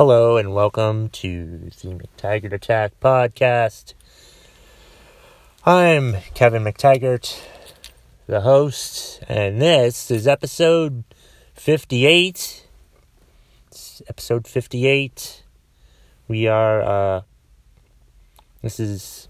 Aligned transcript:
Hello 0.00 0.38
and 0.38 0.54
welcome 0.54 1.10
to 1.10 1.70
the 1.82 1.88
McTaggart 1.88 2.54
Attack 2.54 2.98
podcast. 3.02 3.92
I'm 5.66 6.16
Kevin 6.32 6.64
McTaggart, 6.64 7.38
the 8.26 8.40
host, 8.40 9.22
and 9.28 9.60
this 9.60 10.10
is 10.10 10.26
episode 10.26 11.04
58. 11.52 12.66
It's 13.66 14.00
episode 14.08 14.48
58. 14.48 15.42
We 16.28 16.46
are, 16.46 16.80
uh, 16.80 17.20
this 18.62 18.80
is 18.80 19.28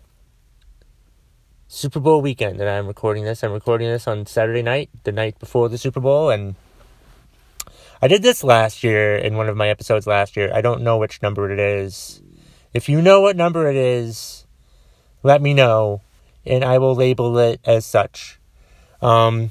Super 1.67 1.99
Bowl 1.99 2.23
weekend, 2.23 2.61
and 2.61 2.71
I'm 2.71 2.87
recording 2.87 3.25
this. 3.25 3.43
I'm 3.43 3.51
recording 3.51 3.89
this 3.89 4.07
on 4.07 4.25
Saturday 4.25 4.63
night, 4.63 4.89
the 5.03 5.11
night 5.11 5.37
before 5.41 5.69
the 5.69 5.79
Super 5.79 5.99
Bowl, 5.99 6.31
and 6.31 6.55
I 8.03 8.09
did 8.09 8.23
this 8.23 8.43
last 8.43 8.83
year 8.83 9.15
in 9.15 9.37
one 9.37 9.49
of 9.51 9.57
my 9.59 9.69
episodes 9.69 10.07
last 10.07 10.35
year. 10.35 10.51
I 10.55 10.63
don't 10.63 10.81
know 10.81 10.97
which 10.97 11.21
number 11.21 11.51
it 11.51 11.59
is. 11.59 12.23
If 12.73 12.89
you 12.89 13.03
know 13.03 13.21
what 13.21 13.37
number 13.37 13.69
it 13.69 13.77
is, 13.77 14.47
let 15.23 15.43
me 15.43 15.53
know, 15.53 16.01
and 16.47 16.65
I 16.65 16.79
will 16.79 16.95
label 16.95 17.37
it 17.39 17.61
as 17.67 17.85
such. 17.85 18.39
Um, 19.03 19.51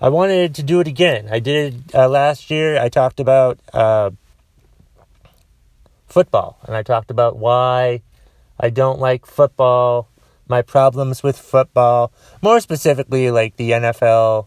I 0.00 0.08
wanted 0.08 0.56
to 0.56 0.64
do 0.64 0.80
it 0.80 0.88
again. 0.88 1.28
I 1.30 1.38
did 1.38 1.94
uh, 1.94 2.08
last 2.08 2.50
year. 2.50 2.80
I 2.80 2.88
talked 2.88 3.20
about 3.20 3.60
uh, 3.72 4.10
football, 6.08 6.58
and 6.66 6.74
I 6.74 6.82
talked 6.82 7.12
about 7.12 7.36
why 7.36 8.02
I 8.58 8.70
don't 8.70 8.98
like 8.98 9.24
football, 9.24 10.08
my 10.48 10.62
problems 10.62 11.22
with 11.22 11.38
football, 11.38 12.12
more 12.42 12.58
specifically, 12.58 13.30
like 13.30 13.54
the 13.54 13.70
NFL 13.70 14.46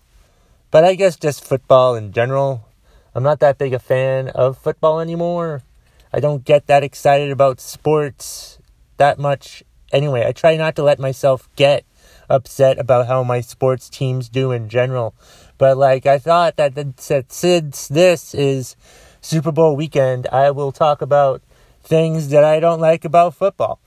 but 0.75 0.83
I 0.83 0.95
guess 0.95 1.15
just 1.15 1.41
football 1.41 1.95
in 1.95 2.11
general. 2.11 2.67
I'm 3.15 3.23
not 3.23 3.39
that 3.39 3.57
big 3.57 3.73
a 3.73 3.79
fan 3.79 4.27
of 4.27 4.57
football 4.57 4.99
anymore. 4.99 5.63
I 6.11 6.19
don't 6.19 6.43
get 6.43 6.67
that 6.67 6.83
excited 6.83 7.31
about 7.31 7.61
sports 7.61 8.59
that 8.97 9.17
much. 9.17 9.63
Anyway, 9.93 10.27
I 10.27 10.33
try 10.33 10.57
not 10.57 10.75
to 10.75 10.83
let 10.83 10.99
myself 10.99 11.47
get 11.55 11.85
upset 12.29 12.77
about 12.77 13.07
how 13.07 13.23
my 13.23 13.39
sports 13.39 13.89
teams 13.89 14.27
do 14.27 14.51
in 14.51 14.67
general. 14.67 15.15
But 15.57 15.77
like 15.77 16.05
I 16.05 16.19
thought 16.19 16.57
that, 16.57 16.75
that 16.75 17.31
since 17.31 17.87
this 17.87 18.33
is 18.33 18.75
Super 19.21 19.53
Bowl 19.53 19.77
weekend, 19.77 20.27
I 20.27 20.51
will 20.51 20.73
talk 20.73 21.01
about 21.01 21.41
things 21.83 22.27
that 22.31 22.43
I 22.43 22.59
don't 22.59 22.81
like 22.81 23.05
about 23.05 23.33
football. 23.33 23.79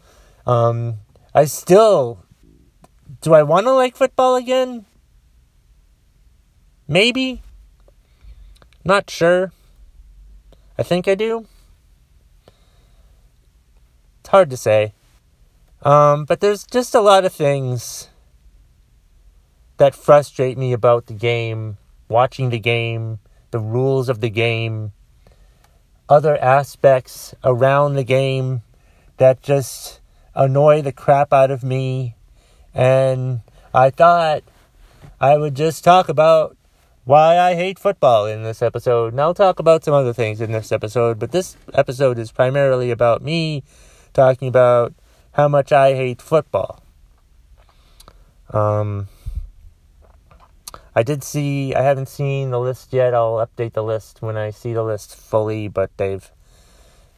Um, 0.47 1.01
I 1.35 1.45
still 1.45 2.25
do 3.21 3.35
I 3.35 3.43
want 3.43 3.67
to 3.67 3.73
like 3.73 3.95
football 3.95 4.37
again? 4.37 4.87
Maybe. 6.89 7.43
Not 8.83 9.11
sure. 9.11 9.53
I 10.79 10.83
think 10.83 11.07
I 11.07 11.15
do. 11.15 11.47
It's 14.21 14.31
hard 14.31 14.49
to 14.51 14.57
say. 14.57 14.95
Um, 15.83 16.25
but 16.25 16.41
there's 16.41 16.65
just 16.65 16.95
a 16.95 17.01
lot 17.01 17.25
of 17.25 17.33
things 17.33 18.09
that 19.77 19.95
frustrate 19.95 20.59
me 20.59 20.73
about 20.73 21.07
the 21.07 21.15
game, 21.15 21.79
watching 22.09 22.51
the 22.51 22.59
game, 22.59 23.21
the 23.51 23.61
rules 23.61 24.09
of 24.09 24.21
the 24.21 24.31
game, 24.31 24.93
other 26.09 26.37
aspects 26.39 27.35
around 27.45 27.95
the 27.95 28.05
game 28.05 28.63
that 29.19 29.43
just 29.43 30.01
annoy 30.35 30.83
the 30.83 30.93
crap 30.93 31.33
out 31.33 31.51
of 31.51 31.63
me. 31.63 32.17
And 32.75 33.41
I 33.73 33.91
thought 33.91 34.43
I 35.21 35.37
would 35.37 35.55
just 35.55 35.85
talk 35.85 36.09
about 36.09 36.58
why 37.09 37.39
I 37.39 37.55
hate 37.55 37.79
football 37.79 38.27
in 38.27 38.43
this 38.43 38.61
episode. 38.61 39.15
And 39.15 39.21
I'll 39.23 39.33
talk 39.33 39.59
about 39.59 39.83
some 39.83 39.95
other 39.95 40.13
things 40.13 40.43
in 40.43 40.53
this 40.53 40.71
episode, 40.71 41.19
but 41.19 41.33
this 41.33 41.57
episode 41.73 42.19
is 42.19 42.31
primarily 42.31 42.91
about 42.91 43.23
me 43.23 43.65
talking 44.13 44.47
about 44.47 44.93
how 45.33 45.49
much 45.49 45.73
I 45.73 45.95
hate 45.95 46.21
football. 46.21 46.83
Um, 48.51 49.09
I 50.95 51.03
did 51.03 51.25
see, 51.25 51.75
I 51.75 51.81
haven't 51.81 52.11
seen 52.11 52.51
the 52.51 52.61
list 52.61 52.93
yet. 52.93 53.15
I'll 53.15 53.37
update 53.37 53.73
the 53.73 53.83
list 53.83 54.21
when 54.21 54.37
I 54.37 54.51
see 54.51 54.75
the 54.75 54.85
list 54.85 55.17
fully, 55.17 55.67
but 55.67 55.91
they've, 55.97 56.31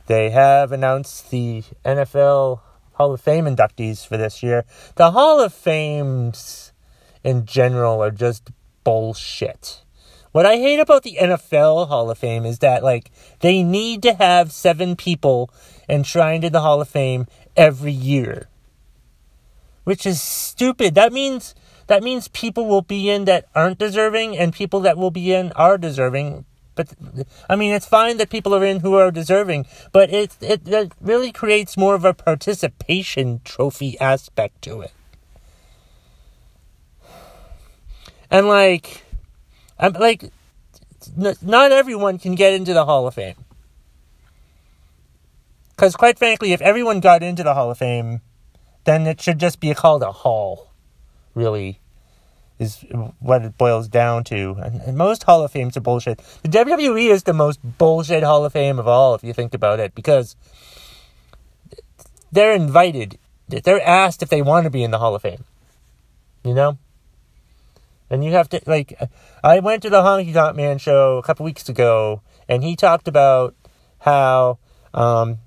they 0.06 0.30
have 0.30 0.70
announced 0.70 1.32
the 1.32 1.64
NFL 1.84 2.60
Hall 2.92 3.12
of 3.12 3.20
Fame 3.20 3.44
inductees 3.44 4.06
for 4.06 4.16
this 4.16 4.40
year. 4.40 4.64
The 4.94 5.10
Hall 5.10 5.40
of 5.40 5.52
Fames 5.52 6.72
in 7.24 7.44
general 7.44 8.00
are 8.00 8.12
just 8.12 8.52
bullshit. 8.84 9.82
What 10.32 10.46
I 10.46 10.56
hate 10.56 10.78
about 10.78 11.02
the 11.02 11.18
NFL 11.20 11.88
Hall 11.88 12.10
of 12.10 12.18
Fame 12.18 12.44
is 12.44 12.60
that, 12.60 12.84
like, 12.84 13.10
they 13.40 13.62
need 13.62 14.02
to 14.04 14.14
have 14.14 14.52
seven 14.52 14.94
people 14.94 15.50
enshrined 15.88 16.44
in 16.44 16.52
the 16.52 16.60
Hall 16.60 16.80
of 16.80 16.88
Fame 16.88 17.26
every 17.56 17.92
year. 17.92 18.48
Which 19.84 20.06
is 20.06 20.22
stupid. 20.22 20.94
That 20.94 21.12
means 21.12 21.54
that 21.88 22.04
means 22.04 22.28
people 22.28 22.66
will 22.66 22.82
be 22.82 23.10
in 23.10 23.24
that 23.24 23.48
aren't 23.52 23.78
deserving 23.78 24.38
and 24.38 24.52
people 24.52 24.78
that 24.80 24.96
will 24.96 25.10
be 25.10 25.32
in 25.32 25.50
are 25.52 25.76
deserving. 25.76 26.44
But 26.76 26.94
I 27.48 27.56
mean, 27.56 27.74
it's 27.74 27.86
fine 27.86 28.18
that 28.18 28.30
people 28.30 28.54
are 28.54 28.64
in 28.64 28.80
who 28.80 28.94
are 28.94 29.10
deserving, 29.10 29.66
but 29.90 30.08
it 30.12 30.36
it, 30.40 30.68
it 30.68 30.92
really 31.00 31.32
creates 31.32 31.76
more 31.76 31.96
of 31.96 32.04
a 32.04 32.14
participation 32.14 33.40
trophy 33.44 33.98
aspect 33.98 34.62
to 34.62 34.82
it. 34.82 34.92
And 38.30 38.46
like, 38.46 39.02
I'm 39.80 39.94
like, 39.94 40.30
not 41.16 41.72
everyone 41.72 42.18
can 42.18 42.34
get 42.34 42.52
into 42.52 42.74
the 42.74 42.84
Hall 42.84 43.06
of 43.06 43.14
Fame. 43.14 43.36
Because 45.70 45.96
quite 45.96 46.18
frankly, 46.18 46.52
if 46.52 46.60
everyone 46.60 47.00
got 47.00 47.22
into 47.22 47.42
the 47.42 47.54
Hall 47.54 47.70
of 47.70 47.78
Fame, 47.78 48.20
then 48.84 49.06
it 49.06 49.20
should 49.20 49.38
just 49.38 49.58
be 49.58 49.72
called 49.74 50.02
a 50.02 50.12
hall. 50.12 50.68
Really, 51.34 51.80
is 52.58 52.84
what 53.18 53.42
it 53.42 53.56
boils 53.56 53.88
down 53.88 54.22
to. 54.24 54.56
And, 54.62 54.82
and 54.82 54.96
most 54.96 55.22
Hall 55.22 55.42
of 55.42 55.50
Fames 55.50 55.76
are 55.78 55.80
bullshit. 55.80 56.18
The 56.42 56.48
WWE 56.48 57.10
is 57.10 57.22
the 57.22 57.32
most 57.32 57.60
bullshit 57.78 58.22
Hall 58.22 58.44
of 58.44 58.52
Fame 58.52 58.78
of 58.78 58.86
all, 58.86 59.14
if 59.14 59.24
you 59.24 59.32
think 59.32 59.54
about 59.54 59.80
it, 59.80 59.94
because 59.94 60.36
they're 62.30 62.52
invited. 62.52 63.18
They're 63.48 63.80
asked 63.80 64.22
if 64.22 64.28
they 64.28 64.42
want 64.42 64.64
to 64.64 64.70
be 64.70 64.84
in 64.84 64.90
the 64.90 64.98
Hall 64.98 65.14
of 65.14 65.22
Fame. 65.22 65.44
You 66.44 66.54
know? 66.54 66.78
And 68.10 68.24
you 68.24 68.32
have 68.32 68.48
to, 68.48 68.60
like, 68.66 68.98
I 69.42 69.60
went 69.60 69.82
to 69.82 69.90
the 69.90 70.02
Honky 70.02 70.32
Tonk 70.32 70.56
Man 70.56 70.78
show 70.78 71.18
a 71.18 71.22
couple 71.22 71.44
weeks 71.44 71.68
ago, 71.68 72.22
and 72.48 72.64
he 72.64 72.74
talked 72.74 73.06
about 73.06 73.54
how 74.00 74.58
um, 74.92 75.38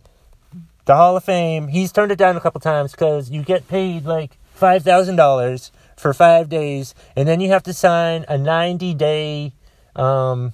the 0.85 0.96
Hall 0.96 1.18
of 1.18 1.23
Fame, 1.23 1.68
he's 1.68 1.91
turned 1.91 2.12
it 2.12 2.18
down 2.18 2.38
a 2.38 2.41
couple 2.41 2.62
times 2.62 2.91
because 2.91 3.29
you 3.29 3.44
get 3.44 3.68
paid 3.68 4.06
like 4.06 4.38
$5,000 4.59 5.72
for 5.97 6.13
five 6.13 6.50
days, 6.50 6.96
and 7.16 7.28
then 7.28 7.41
you 7.41 7.50
have 7.50 7.63
to 7.63 7.73
sign 7.73 8.25
a 8.28 8.38
90 8.38 8.94
day, 8.94 9.53
um, 9.96 10.53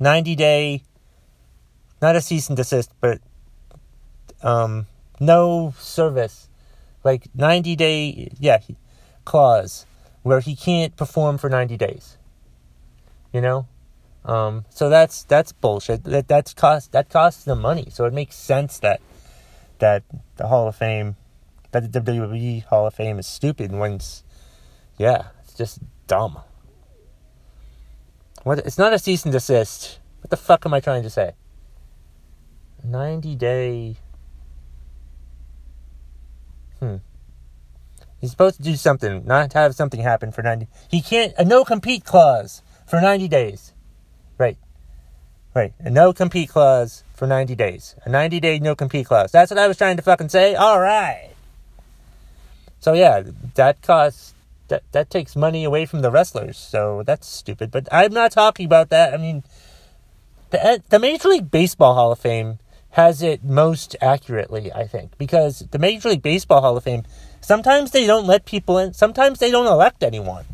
90 0.00 0.34
day, 0.36 0.82
not 2.00 2.16
a 2.16 2.20
cease 2.20 2.48
and 2.48 2.56
desist, 2.56 2.90
but 3.00 3.20
um, 4.42 4.86
no 5.20 5.74
service. 5.78 6.48
Like 7.04 7.26
90 7.34 7.76
day, 7.76 8.30
yeah, 8.38 8.58
clause 9.24 9.86
where 10.22 10.40
he 10.40 10.54
can't 10.54 10.96
perform 10.96 11.38
for 11.38 11.48
90 11.48 11.76
days. 11.76 12.16
You 13.32 13.40
know? 13.40 13.66
Um, 14.24 14.64
so 14.70 14.88
that's 14.88 15.24
that's 15.24 15.50
bullshit. 15.50 16.04
That 16.04 16.28
that's 16.28 16.54
cost 16.54 16.92
that 16.92 17.10
costs 17.10 17.42
them 17.42 17.60
money. 17.60 17.88
So 17.90 18.04
it 18.04 18.12
makes 18.12 18.36
sense 18.36 18.78
that 18.78 19.00
that 19.80 20.04
the 20.36 20.46
Hall 20.46 20.68
of 20.68 20.76
Fame 20.76 21.16
that 21.72 21.90
the 21.90 22.00
WWE 22.00 22.64
Hall 22.66 22.86
of 22.86 22.94
Fame 22.94 23.18
is 23.18 23.26
stupid 23.26 23.72
when 23.72 23.94
it's 23.94 24.22
yeah, 24.96 25.28
it's 25.42 25.54
just 25.54 25.80
dumb. 26.06 26.38
What 28.44 28.60
it's 28.60 28.78
not 28.78 28.92
a 28.92 28.98
cease 28.98 29.24
and 29.24 29.32
desist. 29.32 29.98
What 30.20 30.30
the 30.30 30.36
fuck 30.36 30.64
am 30.66 30.74
I 30.74 30.78
trying 30.78 31.02
to 31.02 31.10
say? 31.10 31.32
90 32.84 33.34
day 33.34 33.96
Hmm. 36.82 36.96
He's 38.22 38.30
supposed 38.30 38.56
to 38.58 38.62
do 38.62 38.76
something, 38.76 39.24
not 39.26 39.52
have 39.54 39.74
something 39.74 39.98
happen 39.98 40.30
for 40.30 40.42
90. 40.42 40.68
He 40.88 41.02
can't, 41.02 41.34
a 41.36 41.44
no 41.44 41.64
compete 41.64 42.04
clause 42.04 42.62
for 42.86 43.00
90 43.00 43.26
days. 43.26 43.72
Right. 44.38 44.56
Right. 45.56 45.74
A 45.80 45.90
no 45.90 46.12
compete 46.12 46.48
clause 46.48 47.02
for 47.14 47.26
90 47.26 47.56
days. 47.56 47.96
A 48.04 48.08
90 48.08 48.38
day 48.38 48.60
no 48.60 48.76
compete 48.76 49.06
clause. 49.06 49.32
That's 49.32 49.50
what 49.50 49.58
I 49.58 49.66
was 49.66 49.76
trying 49.76 49.96
to 49.96 50.04
fucking 50.04 50.28
say. 50.28 50.54
All 50.54 50.80
right. 50.80 51.30
So 52.78 52.92
yeah, 52.92 53.24
that 53.56 53.82
costs, 53.82 54.34
that, 54.68 54.84
that 54.92 55.10
takes 55.10 55.34
money 55.34 55.64
away 55.64 55.84
from 55.84 56.02
the 56.02 56.12
wrestlers. 56.12 56.56
So 56.56 57.02
that's 57.04 57.26
stupid. 57.26 57.72
But 57.72 57.88
I'm 57.90 58.12
not 58.12 58.30
talking 58.30 58.66
about 58.66 58.90
that. 58.90 59.12
I 59.12 59.16
mean, 59.16 59.42
the, 60.50 60.64
eh, 60.64 60.78
the 60.90 61.00
Major 61.00 61.28
League 61.28 61.50
Baseball 61.50 61.94
Hall 61.94 62.12
of 62.12 62.20
Fame 62.20 62.60
has 62.90 63.20
it 63.20 63.42
most 63.42 63.96
accurately, 64.00 64.72
I 64.72 64.86
think, 64.86 65.18
because 65.18 65.66
the 65.72 65.78
Major 65.80 66.10
League 66.10 66.22
Baseball 66.22 66.60
Hall 66.60 66.76
of 66.76 66.84
Fame 66.84 67.02
Sometimes 67.42 67.90
they 67.90 68.06
don't 68.06 68.26
let 68.26 68.44
people 68.46 68.78
in. 68.78 68.94
Sometimes 68.94 69.38
they 69.38 69.50
don't 69.50 69.66
elect 69.66 70.02
anyone. 70.02 70.44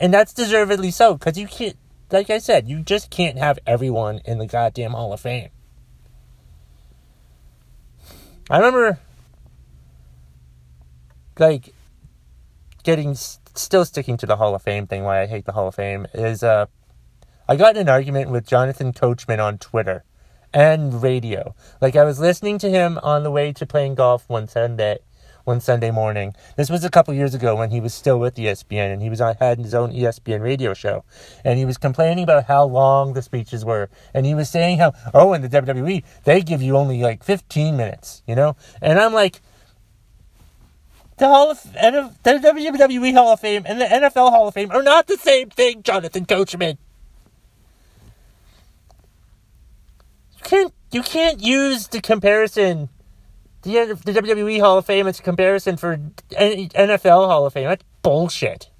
And 0.00 0.12
that's 0.12 0.32
deservedly 0.32 0.90
so, 0.90 1.14
because 1.14 1.38
you 1.38 1.46
can't. 1.46 1.76
like 2.10 2.28
I 2.28 2.38
said, 2.38 2.68
you 2.68 2.80
just 2.80 3.08
can't 3.10 3.38
have 3.38 3.58
everyone 3.66 4.20
in 4.24 4.38
the 4.38 4.46
goddamn 4.46 4.92
Hall 4.92 5.12
of 5.12 5.20
Fame. 5.20 5.50
I 8.50 8.56
remember, 8.56 8.98
like, 11.38 11.72
getting 12.82 13.14
still 13.14 13.84
sticking 13.84 14.16
to 14.18 14.26
the 14.26 14.36
Hall 14.36 14.54
of 14.54 14.62
Fame 14.62 14.86
thing. 14.86 15.04
Why 15.04 15.22
I 15.22 15.26
hate 15.26 15.44
the 15.44 15.52
Hall 15.52 15.68
of 15.68 15.74
Fame 15.74 16.06
is 16.14 16.42
uh, 16.42 16.66
I 17.48 17.56
got 17.56 17.76
in 17.76 17.82
an 17.82 17.88
argument 17.88 18.30
with 18.30 18.46
Jonathan 18.46 18.92
Coachman 18.92 19.40
on 19.40 19.58
Twitter 19.58 20.04
and 20.52 21.02
radio. 21.02 21.54
Like 21.80 21.96
I 21.96 22.04
was 22.04 22.18
listening 22.18 22.58
to 22.58 22.70
him 22.70 22.98
on 23.02 23.22
the 23.22 23.30
way 23.30 23.52
to 23.52 23.66
playing 23.66 23.94
golf 23.94 24.28
one 24.28 24.48
Sunday, 24.48 24.98
one 25.44 25.60
Sunday 25.60 25.90
morning. 25.90 26.34
This 26.56 26.70
was 26.70 26.84
a 26.84 26.90
couple 26.90 27.14
years 27.14 27.34
ago 27.34 27.56
when 27.56 27.70
he 27.70 27.80
was 27.80 27.94
still 27.94 28.18
with 28.18 28.36
ESPN 28.36 28.92
and 28.92 29.02
he 29.02 29.10
was 29.10 29.20
on, 29.20 29.36
had 29.36 29.58
his 29.58 29.74
own 29.74 29.92
ESPN 29.92 30.40
radio 30.40 30.74
show. 30.74 31.04
And 31.44 31.58
he 31.58 31.64
was 31.64 31.78
complaining 31.78 32.24
about 32.24 32.44
how 32.44 32.64
long 32.64 33.14
the 33.14 33.22
speeches 33.22 33.64
were. 33.64 33.88
And 34.14 34.26
he 34.26 34.34
was 34.34 34.48
saying 34.48 34.78
how, 34.78 34.92
oh, 35.14 35.32
in 35.32 35.42
the 35.42 35.48
WWE, 35.48 36.04
they 36.24 36.40
give 36.40 36.62
you 36.62 36.76
only 36.76 37.00
like 37.02 37.24
15 37.24 37.76
minutes, 37.76 38.22
you 38.26 38.34
know? 38.34 38.56
And 38.80 38.98
I'm 38.98 39.12
like, 39.12 39.40
the 41.18 41.28
Hall 41.28 41.50
of 41.50 41.62
the 41.62 42.10
WWE 42.24 43.14
Hall 43.14 43.32
of 43.32 43.40
Fame 43.40 43.62
and 43.66 43.80
the 43.80 43.84
NFL 43.84 44.30
Hall 44.30 44.48
of 44.48 44.54
Fame 44.54 44.70
are 44.72 44.82
not 44.82 45.06
the 45.06 45.16
same 45.16 45.50
thing, 45.50 45.82
Jonathan 45.82 46.24
Coachman. 46.24 46.78
You 50.36 50.42
can't 50.42 50.74
you 50.90 51.02
can't 51.02 51.40
use 51.40 51.88
the 51.88 52.00
comparison 52.00 52.88
the, 53.62 53.98
the 54.04 54.12
WWE 54.12 54.60
Hall 54.60 54.78
of 54.78 54.86
Fame 54.86 55.06
as 55.06 55.18
a 55.20 55.22
comparison 55.22 55.76
for 55.76 55.96
NFL 56.30 57.26
Hall 57.26 57.46
of 57.46 57.52
Fame. 57.52 57.68
That's 57.68 57.84
bullshit. 58.02 58.70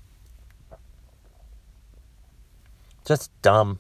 Just 3.05 3.31
dumb. 3.43 3.79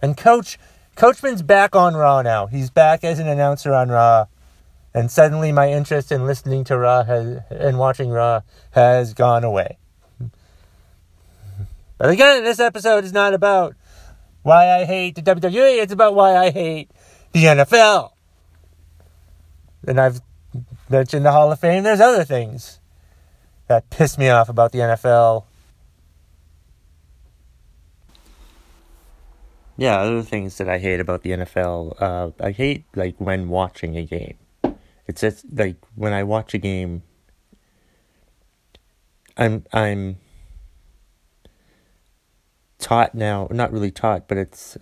And 0.00 0.16
Coach 0.16 0.58
Coachman's 0.94 1.42
back 1.42 1.76
on 1.76 1.94
Raw 1.94 2.22
now. 2.22 2.46
He's 2.46 2.70
back 2.70 3.04
as 3.04 3.18
an 3.18 3.28
announcer 3.28 3.72
on 3.72 3.88
Raw. 3.88 4.26
And 4.94 5.10
suddenly 5.10 5.52
my 5.52 5.70
interest 5.70 6.10
in 6.10 6.26
listening 6.26 6.64
to 6.64 6.78
Raw 6.78 7.04
has, 7.04 7.40
and 7.50 7.78
watching 7.78 8.10
Raw 8.10 8.40
has 8.72 9.14
gone 9.14 9.44
away. 9.44 9.78
But 11.98 12.10
again, 12.10 12.42
this 12.44 12.58
episode 12.58 13.04
is 13.04 13.12
not 13.12 13.34
about 13.34 13.76
why 14.42 14.70
I 14.70 14.84
hate 14.84 15.14
the 15.14 15.22
WWE, 15.22 15.82
it's 15.82 15.92
about 15.92 16.14
why 16.14 16.36
I 16.36 16.50
hate 16.50 16.90
the 17.32 17.44
NFL. 17.44 18.10
And 19.86 20.00
I've 20.00 20.20
mentioned 20.88 21.24
the 21.24 21.32
Hall 21.32 21.52
of 21.52 21.60
Fame. 21.60 21.82
There's 21.82 22.00
other 22.00 22.24
things 22.24 22.80
that 23.68 23.90
piss 23.90 24.18
me 24.18 24.28
off 24.28 24.48
about 24.48 24.72
the 24.72 24.78
NFL. 24.78 25.44
Yeah, 29.76 30.00
other 30.00 30.22
things 30.22 30.58
that 30.58 30.68
I 30.68 30.78
hate 30.78 30.98
about 30.98 31.22
the 31.22 31.30
NFL. 31.30 32.02
Uh, 32.02 32.30
I 32.42 32.50
hate 32.50 32.84
like 32.96 33.14
when 33.18 33.48
watching 33.48 33.96
a 33.96 34.04
game. 34.04 34.36
It's 35.06 35.20
just 35.20 35.46
like 35.54 35.76
when 35.94 36.12
I 36.12 36.24
watch 36.24 36.52
a 36.52 36.58
game. 36.58 37.02
I'm 39.36 39.64
I'm 39.72 40.16
taught 42.80 43.14
now, 43.14 43.46
not 43.52 43.72
really 43.72 43.92
taught, 43.92 44.26
but 44.26 44.36
it's 44.36 44.76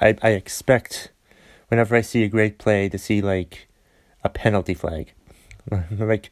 I 0.00 0.16
I 0.22 0.30
expect 0.30 1.10
whenever 1.68 1.96
I 1.96 2.00
see 2.00 2.24
a 2.24 2.28
great 2.28 2.58
play 2.58 2.88
to 2.88 2.98
see 2.98 3.20
like 3.20 3.68
a 4.24 4.28
penalty 4.28 4.74
flag. 4.74 5.12
like 5.90 6.30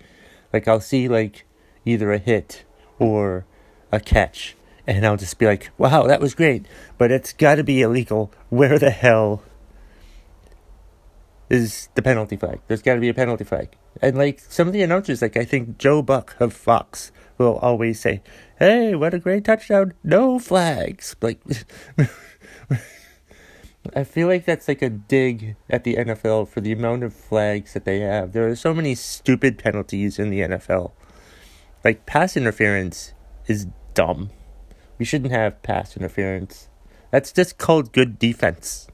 like 0.53 0.67
I'll 0.69 0.81
see 0.81 1.09
like 1.09 1.45
either 1.85 2.13
a 2.13 2.19
hit 2.19 2.65
or 2.99 3.45
a 3.93 4.01
catch 4.01 4.57
and 4.87 5.05
I'll 5.05 5.17
just 5.17 5.39
be 5.39 5.47
like, 5.47 5.71
"Wow, 5.79 6.05
that 6.05 6.21
was 6.21 6.35
great." 6.35 6.67
But 6.99 7.11
it's 7.11 7.33
got 7.33 7.57
to 7.57 7.65
be 7.65 7.83
illegal. 7.83 8.33
Where 8.51 8.79
the 8.79 8.91
hell 8.91 9.43
is 11.51 11.89
the 11.95 12.03
penalty 12.03 12.37
flag? 12.37 12.61
There's 12.69 12.83
got 12.83 12.95
to 12.95 13.01
be 13.01 13.09
a 13.09 13.15
penalty 13.15 13.45
flag. 13.45 13.77
And 14.01 14.17
like 14.17 14.41
some 14.41 14.67
of 14.67 14.73
the 14.73 14.83
announcers, 14.83 15.23
like 15.23 15.37
I 15.37 15.45
think 15.45 15.79
Joe 15.79 16.03
Buck 16.03 16.37
of 16.41 16.53
Fox 16.53 17.11
will 17.39 17.57
always 17.59 18.01
say, 18.01 18.23
"Hey, 18.59 18.95
what 18.95 19.15
a 19.15 19.19
great 19.19 19.45
touchdown! 19.45 19.95
No 20.05 20.39
flags." 20.39 21.17
Like 21.21 21.41
I 23.95 24.05
feel 24.05 24.29
like 24.29 24.45
that's 24.45 24.69
like 24.69 24.83
a 24.83 24.91
dig 24.91 25.57
at 25.69 25.85
the 25.85 25.97
NFL 25.97 26.49
for 26.49 26.61
the 26.61 26.73
amount 26.73 27.03
of 27.03 27.15
flags 27.15 27.75
that 27.75 27.85
they 27.85 28.01
have. 28.01 28.33
There 28.33 28.49
are 28.49 28.57
so 28.57 28.73
many 28.73 28.95
stupid 28.95 29.59
penalties 29.59 30.19
in 30.19 30.31
the 30.31 30.41
NFL. 30.41 30.93
Like 31.85 32.07
pass 32.07 32.37
interference 32.37 33.13
is 33.47 33.67
dumb. 33.95 34.31
We 34.99 35.05
shouldn't 35.05 35.33
have 35.33 35.63
pass 35.63 35.97
interference. 35.97 36.69
That's 37.11 37.33
just 37.33 37.59
called 37.59 37.93
good 37.93 38.19
defense. 38.19 38.89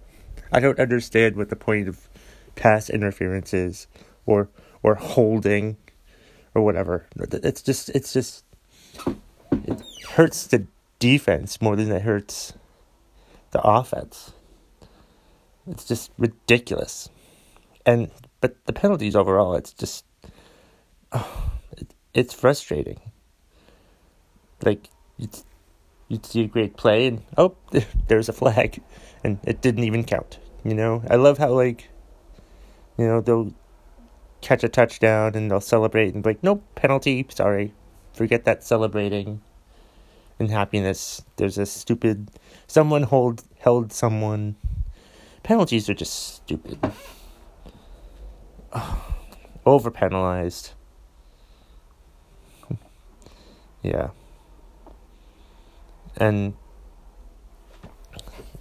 I 0.50 0.60
don't 0.60 0.78
understand 0.78 1.36
what 1.36 1.48
the 1.48 1.56
point 1.56 1.88
of 1.88 2.08
pass 2.56 2.90
interference 2.90 3.54
is 3.54 3.86
or 4.26 4.48
or 4.82 4.96
holding 4.96 5.76
or 6.54 6.62
whatever. 6.62 7.06
It's 7.16 7.62
just 7.62 7.88
it's 7.90 8.12
just 8.12 8.44
it 9.52 9.82
hurts 10.10 10.46
the 10.46 10.66
defense 10.98 11.60
more 11.60 11.76
than 11.76 11.90
it 11.90 12.02
hurts 12.02 12.54
the 13.52 13.62
offense. 13.62 14.32
It's 15.66 15.84
just 15.84 16.10
ridiculous. 16.18 17.08
And 17.86 18.10
but 18.40 18.64
the 18.66 18.72
penalties 18.72 19.16
overall, 19.16 19.54
it's 19.54 19.72
just 19.72 20.04
oh, 21.12 21.52
it, 21.76 21.94
it's 22.14 22.34
frustrating. 22.34 23.00
Like 24.64 24.88
you'd, 25.16 25.36
you'd 26.08 26.26
see 26.26 26.44
a 26.44 26.48
great 26.48 26.76
play 26.76 27.06
and 27.06 27.22
oh, 27.36 27.56
there's 28.08 28.28
a 28.28 28.32
flag, 28.32 28.82
and 29.24 29.38
it 29.44 29.60
didn't 29.60 29.84
even 29.84 30.04
count. 30.04 30.38
You 30.64 30.74
know, 30.74 31.02
I 31.10 31.16
love 31.16 31.38
how 31.38 31.52
like, 31.52 31.88
you 32.96 33.06
know, 33.06 33.20
they'll 33.20 33.52
catch 34.40 34.62
a 34.62 34.68
touchdown 34.68 35.34
and 35.34 35.50
they'll 35.50 35.60
celebrate 35.60 36.14
and 36.14 36.22
be 36.22 36.30
like, 36.30 36.42
nope, 36.42 36.62
penalty, 36.74 37.26
sorry, 37.30 37.72
forget 38.12 38.44
that 38.44 38.62
celebrating 38.62 39.40
and 40.38 40.50
happiness. 40.50 41.22
There's 41.36 41.58
a 41.58 41.66
stupid 41.66 42.30
someone 42.66 43.04
hold 43.04 43.44
held 43.58 43.92
someone 43.92 44.56
Penalties 45.42 45.88
are 45.88 45.94
just 45.94 46.36
stupid. 46.36 46.78
Over 49.66 49.90
penalized. 49.90 50.72
yeah. 53.82 54.10
And 56.16 56.54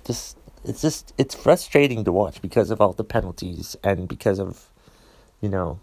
just 0.05 0.37
it's 0.63 0.81
just 0.81 1.13
it's 1.17 1.35
frustrating 1.35 2.03
to 2.03 2.11
watch 2.11 2.41
because 2.41 2.71
of 2.71 2.81
all 2.81 2.93
the 2.93 3.03
penalties 3.03 3.75
and 3.83 4.07
because 4.07 4.39
of 4.39 4.69
you 5.41 5.49
know 5.49 5.79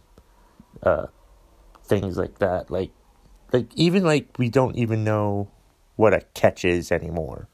uh 0.82 1.06
things 1.84 2.16
like 2.16 2.38
that 2.38 2.70
like 2.70 2.90
like 3.52 3.66
even 3.74 4.04
like 4.04 4.28
we 4.38 4.48
don't 4.48 4.76
even 4.76 5.04
know 5.04 5.50
what 5.96 6.14
a 6.14 6.20
catch 6.34 6.64
is 6.64 6.92
anymore. 6.92 7.48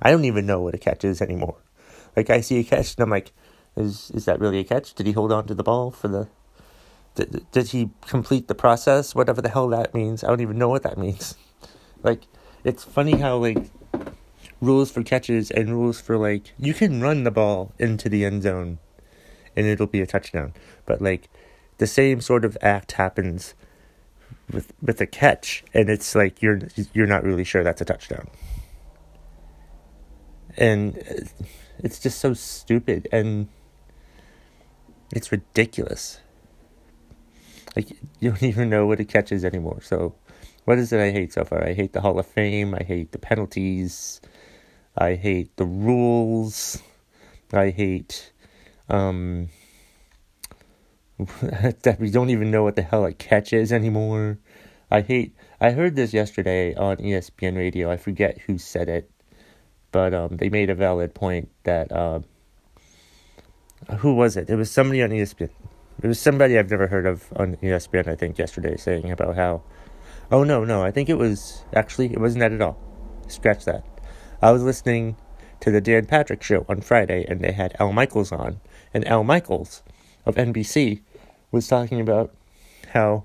I 0.00 0.10
don't 0.10 0.24
even 0.24 0.46
know 0.46 0.60
what 0.60 0.74
a 0.74 0.78
catch 0.78 1.04
is 1.04 1.20
anymore. 1.20 1.56
Like 2.16 2.30
I 2.30 2.40
see 2.40 2.58
a 2.58 2.64
catch 2.64 2.94
and 2.94 3.02
I'm 3.02 3.10
like, 3.10 3.32
is 3.76 4.10
is 4.14 4.24
that 4.26 4.40
really 4.40 4.58
a 4.58 4.64
catch? 4.64 4.94
Did 4.94 5.06
he 5.06 5.12
hold 5.12 5.32
on 5.32 5.46
to 5.46 5.54
the 5.54 5.62
ball 5.62 5.90
for 5.90 6.08
the? 6.08 6.28
Did, 7.14 7.46
did 7.52 7.68
he 7.68 7.90
complete 8.06 8.48
the 8.48 8.54
process? 8.54 9.14
Whatever 9.14 9.42
the 9.42 9.50
hell 9.50 9.68
that 9.68 9.94
means, 9.94 10.24
I 10.24 10.28
don't 10.28 10.40
even 10.40 10.58
know 10.58 10.68
what 10.68 10.82
that 10.82 10.98
means. 10.98 11.36
Like, 12.04 12.22
it's 12.64 12.82
funny 12.82 13.18
how 13.18 13.36
like 13.36 13.70
rules 14.60 14.90
for 14.90 15.04
catches 15.04 15.52
and 15.52 15.70
rules 15.70 16.00
for 16.00 16.18
like 16.18 16.52
you 16.58 16.74
can 16.74 17.00
run 17.00 17.22
the 17.22 17.30
ball 17.30 17.72
into 17.78 18.08
the 18.08 18.24
end 18.24 18.42
zone, 18.42 18.78
and 19.54 19.66
it'll 19.66 19.86
be 19.86 20.00
a 20.00 20.06
touchdown. 20.06 20.52
But 20.84 21.00
like, 21.00 21.30
the 21.78 21.86
same 21.86 22.20
sort 22.20 22.44
of 22.44 22.58
act 22.60 22.92
happens 22.92 23.54
with 24.52 24.72
with 24.82 25.00
a 25.00 25.06
catch, 25.06 25.62
and 25.72 25.88
it's 25.88 26.14
like 26.16 26.42
you're 26.42 26.60
you're 26.92 27.06
not 27.06 27.22
really 27.22 27.44
sure 27.44 27.62
that's 27.62 27.80
a 27.80 27.84
touchdown. 27.84 28.28
And 30.56 30.96
it's 31.78 31.98
just 31.98 32.18
so 32.18 32.34
stupid 32.34 33.08
and 33.10 33.48
it's 35.12 35.32
ridiculous. 35.32 36.20
Like 37.76 37.90
you 38.20 38.30
don't 38.30 38.42
even 38.42 38.70
know 38.70 38.86
what 38.86 39.00
it 39.00 39.08
catches 39.08 39.44
anymore. 39.44 39.80
So 39.82 40.14
what 40.64 40.78
is 40.78 40.92
it 40.92 41.00
I 41.00 41.10
hate 41.10 41.32
so 41.32 41.44
far? 41.44 41.64
I 41.64 41.72
hate 41.72 41.92
the 41.92 42.00
Hall 42.00 42.18
of 42.18 42.26
Fame, 42.26 42.74
I 42.74 42.84
hate 42.84 43.12
the 43.12 43.18
penalties, 43.18 44.20
I 44.96 45.14
hate 45.14 45.56
the 45.56 45.66
rules, 45.66 46.82
I 47.52 47.70
hate 47.70 48.32
um 48.88 49.48
that 51.82 51.96
we 52.00 52.10
don't 52.10 52.30
even 52.30 52.50
know 52.50 52.62
what 52.62 52.76
the 52.76 52.82
hell 52.82 53.04
a 53.04 53.12
catch 53.12 53.52
is 53.52 53.72
anymore. 53.72 54.38
I 54.90 55.00
hate 55.00 55.34
I 55.60 55.70
heard 55.70 55.96
this 55.96 56.12
yesterday 56.12 56.74
on 56.74 56.96
ESPN 56.96 57.56
radio. 57.56 57.90
I 57.90 57.96
forget 57.96 58.38
who 58.42 58.58
said 58.58 58.88
it 58.88 59.10
but 59.92 60.14
um, 60.14 60.38
they 60.38 60.48
made 60.48 60.70
a 60.70 60.74
valid 60.74 61.14
point 61.14 61.50
that 61.64 61.92
uh, 61.92 62.20
who 63.98 64.14
was 64.14 64.36
it? 64.36 64.48
It 64.48 64.56
was 64.56 64.70
somebody 64.70 65.02
on 65.02 65.10
ESPN. 65.10 65.50
It 66.02 66.08
was 66.08 66.18
somebody 66.18 66.58
I've 66.58 66.70
never 66.70 66.88
heard 66.88 67.06
of 67.06 67.32
on 67.36 67.56
ESPN. 67.56 68.08
I 68.08 68.16
think 68.16 68.38
yesterday 68.38 68.76
saying 68.76 69.10
about 69.12 69.36
how, 69.36 69.62
oh 70.32 70.42
no 70.42 70.64
no 70.64 70.82
I 70.82 70.90
think 70.90 71.08
it 71.08 71.18
was 71.18 71.62
actually 71.74 72.12
it 72.12 72.18
wasn't 72.18 72.40
that 72.40 72.52
at 72.52 72.62
all. 72.62 72.80
scratch 73.28 73.64
that. 73.66 73.84
I 74.40 74.50
was 74.50 74.62
listening 74.62 75.16
to 75.60 75.70
the 75.70 75.80
Dan 75.80 76.06
Patrick 76.06 76.42
show 76.42 76.64
on 76.68 76.80
Friday, 76.80 77.24
and 77.28 77.40
they 77.40 77.52
had 77.52 77.76
Al 77.78 77.92
Michaels 77.92 78.32
on, 78.32 78.60
and 78.92 79.06
Al 79.06 79.22
Michaels 79.22 79.82
of 80.26 80.34
NBC 80.34 81.02
was 81.52 81.68
talking 81.68 82.00
about 82.00 82.34
how 82.92 83.24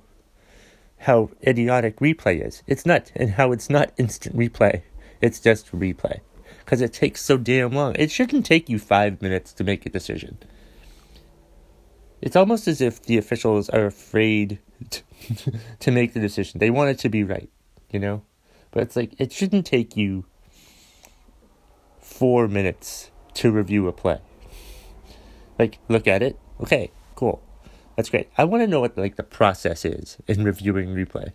how 1.01 1.29
idiotic 1.45 1.97
replay 1.97 2.45
is. 2.45 2.61
It's 2.67 2.85
not, 2.85 3.11
and 3.15 3.31
how 3.31 3.51
it's 3.51 3.69
not 3.69 3.93
instant 3.97 4.35
replay. 4.35 4.81
It's 5.21 5.39
just 5.39 5.71
replay 5.71 6.19
because 6.67 6.81
it 6.81 6.91
takes 6.91 7.21
so 7.21 7.37
damn 7.37 7.71
long. 7.71 7.95
It 7.97 8.11
shouldn't 8.11 8.45
take 8.45 8.67
you 8.67 8.77
five 8.77 9.21
minutes 9.21 9.53
to 9.53 9.63
make 9.63 9.85
a 9.85 9.89
decision. 9.89 10.37
It's 12.21 12.35
almost 12.35 12.67
as 12.67 12.81
if 12.81 13.01
the 13.01 13.17
officials 13.17 13.69
are 13.69 13.85
afraid 13.85 14.59
to, 14.89 15.01
to 15.79 15.91
make 15.91 16.11
the 16.11 16.19
decision. 16.19 16.59
They 16.59 16.69
want 16.69 16.89
it 16.89 16.99
to 16.99 17.09
be 17.09 17.23
right, 17.23 17.49
you 17.89 18.01
know? 18.01 18.21
But 18.71 18.83
it's 18.83 18.97
like, 18.97 19.13
it 19.17 19.31
shouldn't 19.31 19.65
take 19.65 19.95
you 19.95 20.25
four 22.01 22.49
minutes 22.49 23.11
to 23.35 23.49
review 23.49 23.87
a 23.87 23.93
play. 23.93 24.19
Like, 25.57 25.79
look 25.87 26.05
at 26.05 26.21
it. 26.21 26.37
Okay, 26.59 26.91
cool. 27.15 27.41
That's 27.95 28.09
great. 28.09 28.27
I 28.37 28.43
want 28.43 28.61
to 28.63 28.67
know 28.67 28.81
what 28.81 28.97
like 28.97 29.15
the 29.15 29.23
process 29.23 29.85
is 29.85 30.17
in 30.27 30.43
reviewing 30.43 30.89
replay. 30.89 31.31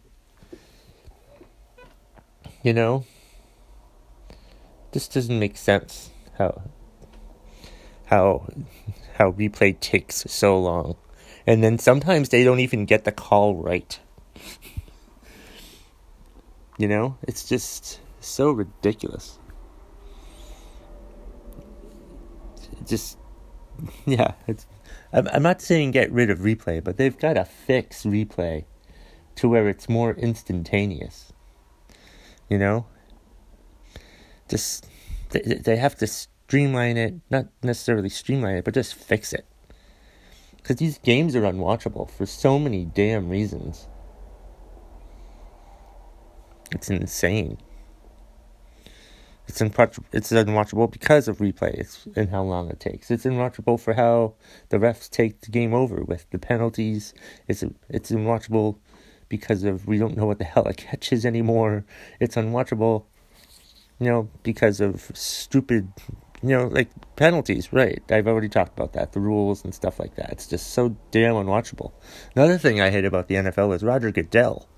You 2.62 2.74
know? 2.74 3.06
This 4.92 5.08
doesn't 5.08 5.38
make 5.38 5.56
sense. 5.56 6.10
How 6.38 6.62
how 8.06 8.46
how 9.14 9.32
replay 9.32 9.78
takes 9.78 10.24
so 10.28 10.58
long. 10.58 10.96
And 11.46 11.64
then 11.64 11.78
sometimes 11.78 12.28
they 12.28 12.44
don't 12.44 12.60
even 12.60 12.84
get 12.84 13.04
the 13.04 13.12
call 13.12 13.56
right. 13.56 13.98
you 16.78 16.86
know? 16.86 17.16
It's 17.22 17.48
just 17.48 18.00
so 18.20 18.50
ridiculous. 18.50 19.38
just 22.86 23.18
yeah, 24.06 24.32
it's 24.46 24.66
I'm 25.12 25.28
I'm 25.28 25.42
not 25.42 25.62
saying 25.62 25.92
get 25.92 26.12
rid 26.12 26.30
of 26.30 26.40
replay, 26.40 26.82
but 26.82 26.96
they've 26.96 27.18
got 27.18 27.34
to 27.34 27.44
fix 27.44 28.04
replay 28.04 28.64
to 29.36 29.48
where 29.48 29.68
it's 29.68 29.88
more 29.88 30.12
instantaneous. 30.12 31.32
You 32.48 32.58
know? 32.58 32.86
Just 34.52 34.86
they, 35.30 35.40
they 35.40 35.76
have 35.76 35.94
to 35.96 36.06
streamline 36.06 36.98
it, 36.98 37.14
not 37.30 37.46
necessarily 37.62 38.10
streamline 38.10 38.56
it, 38.56 38.64
but 38.66 38.74
just 38.74 38.94
fix 38.94 39.32
it. 39.32 39.46
Because 40.58 40.76
these 40.76 40.98
games 40.98 41.34
are 41.34 41.40
unwatchable 41.40 42.10
for 42.10 42.26
so 42.26 42.58
many 42.58 42.84
damn 42.84 43.30
reasons. 43.30 43.88
It's 46.70 46.90
insane. 46.90 47.56
It's 49.48 49.62
it's 49.62 50.32
unwatchable 50.32 50.90
because 50.90 51.28
of 51.28 51.38
replays 51.38 52.06
and 52.14 52.28
how 52.28 52.42
long 52.42 52.68
it 52.68 52.78
takes. 52.78 53.10
It's 53.10 53.24
unwatchable 53.24 53.80
for 53.80 53.94
how 53.94 54.34
the 54.68 54.76
refs 54.76 55.08
take 55.08 55.40
the 55.40 55.50
game 55.50 55.72
over 55.72 56.02
with 56.02 56.28
the 56.30 56.38
penalties. 56.38 57.14
It's 57.48 57.64
it's 57.88 58.10
unwatchable 58.10 58.76
because 59.30 59.64
of 59.64 59.86
we 59.86 59.96
don't 59.96 60.14
know 60.14 60.26
what 60.26 60.38
the 60.38 60.44
hell 60.44 60.66
a 60.66 60.74
catch 60.86 61.10
is 61.10 61.24
anymore. 61.24 61.86
It's 62.20 62.36
unwatchable, 62.36 63.06
you 64.02 64.10
know, 64.10 64.28
because 64.42 64.80
of 64.80 65.10
stupid, 65.14 65.92
you 66.42 66.50
know, 66.50 66.66
like 66.66 66.90
penalties. 67.16 67.72
Right? 67.72 68.02
I've 68.10 68.26
already 68.26 68.48
talked 68.48 68.78
about 68.78 68.92
that, 68.94 69.12
the 69.12 69.20
rules 69.20 69.64
and 69.64 69.74
stuff 69.74 69.98
like 69.98 70.16
that. 70.16 70.30
It's 70.32 70.46
just 70.46 70.70
so 70.70 70.96
damn 71.10 71.34
unwatchable. 71.34 71.92
Another 72.34 72.58
thing 72.58 72.80
I 72.80 72.90
hate 72.90 73.04
about 73.04 73.28
the 73.28 73.36
NFL 73.36 73.74
is 73.74 73.82
Roger 73.82 74.10
Goodell. 74.10 74.68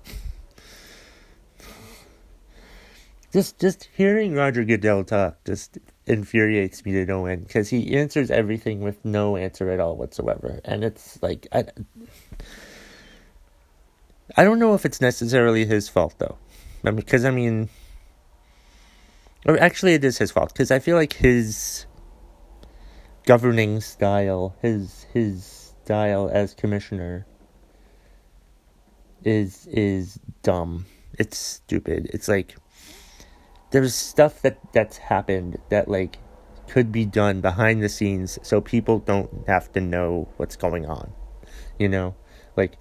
just 3.35 3.59
just 3.59 3.89
hearing 3.93 4.33
Roger 4.33 4.63
Goodell 4.63 5.03
talk 5.03 5.43
just 5.43 5.77
infuriates 6.05 6.85
me 6.85 6.93
to 6.93 7.05
no 7.05 7.25
end 7.25 7.45
because 7.45 7.67
he 7.67 7.93
answers 7.97 8.31
everything 8.31 8.79
with 8.79 9.03
no 9.03 9.35
answer 9.35 9.69
at 9.69 9.81
all 9.81 9.97
whatsoever, 9.97 10.61
and 10.63 10.85
it's 10.85 11.21
like 11.21 11.45
I. 11.51 11.65
I 14.37 14.45
don't 14.45 14.59
know 14.59 14.73
if 14.73 14.85
it's 14.85 15.01
necessarily 15.01 15.65
his 15.65 15.89
fault 15.89 16.15
though, 16.17 16.37
because 16.83 17.25
I 17.25 17.31
mean, 17.31 17.67
or 19.45 19.59
actually 19.59 19.93
it 19.93 20.03
is 20.03 20.17
his 20.17 20.31
fault 20.31 20.53
because 20.53 20.71
I 20.71 20.79
feel 20.79 20.95
like 20.95 21.13
his 21.13 21.85
governing 23.25 23.81
style, 23.81 24.55
his 24.61 25.05
his 25.13 25.73
style 25.83 26.29
as 26.31 26.53
commissioner, 26.53 27.25
is 29.23 29.67
is 29.67 30.19
dumb. 30.43 30.85
It's 31.17 31.37
stupid. 31.37 32.09
It's 32.13 32.27
like 32.27 32.55
there's 33.71 33.93
stuff 33.93 34.41
that 34.41 34.57
that's 34.73 34.97
happened 34.97 35.59
that 35.69 35.87
like 35.87 36.17
could 36.67 36.91
be 36.91 37.05
done 37.05 37.41
behind 37.41 37.83
the 37.83 37.89
scenes 37.89 38.39
so 38.41 38.59
people 38.59 38.99
don't 38.99 39.47
have 39.47 39.71
to 39.71 39.79
know 39.79 40.27
what's 40.37 40.55
going 40.55 40.85
on 40.85 41.11
you 41.77 41.87
know 41.87 42.15
like 42.57 42.77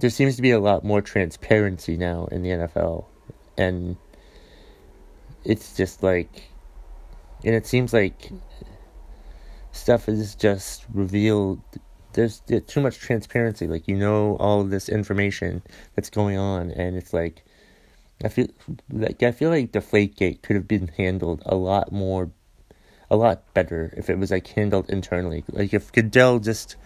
there 0.00 0.10
seems 0.10 0.36
to 0.36 0.42
be 0.42 0.50
a 0.50 0.58
lot 0.58 0.84
more 0.84 1.02
transparency 1.02 1.96
now 1.96 2.26
in 2.26 2.42
the 2.42 2.50
NFL 2.50 3.04
and 3.56 3.96
it's 5.44 5.76
just 5.76 6.02
like 6.02 6.50
and 7.44 7.54
it 7.54 7.66
seems 7.66 7.92
like 7.92 8.30
stuff 9.72 10.08
is 10.08 10.34
just 10.34 10.84
revealed 10.92 11.60
there's, 12.12 12.42
too 12.66 12.80
much 12.80 12.98
transparency 12.98 13.66
like 13.66 13.88
you 13.88 13.96
know 13.96 14.36
all 14.36 14.64
this 14.64 14.88
information 14.88 15.62
that's 15.94 16.10
going 16.10 16.36
on 16.36 16.70
and 16.70 16.96
it's 16.96 17.12
like 17.12 17.42
I 18.24 18.28
feel 18.28 18.46
like 18.90 19.22
I 19.22 19.32
feel 19.32 19.50
like 19.50 19.72
Deflategate 19.72 20.42
could 20.42 20.56
have 20.56 20.68
been 20.68 20.88
handled 20.88 21.42
a 21.44 21.54
lot 21.54 21.92
more, 21.92 22.30
a 23.10 23.16
lot 23.16 23.52
better 23.54 23.92
if 23.96 24.08
it 24.08 24.18
was 24.18 24.30
like 24.30 24.46
handled 24.48 24.88
internally. 24.90 25.44
Like 25.50 25.74
if 25.74 25.92
Goodell 25.92 26.38
just 26.38 26.76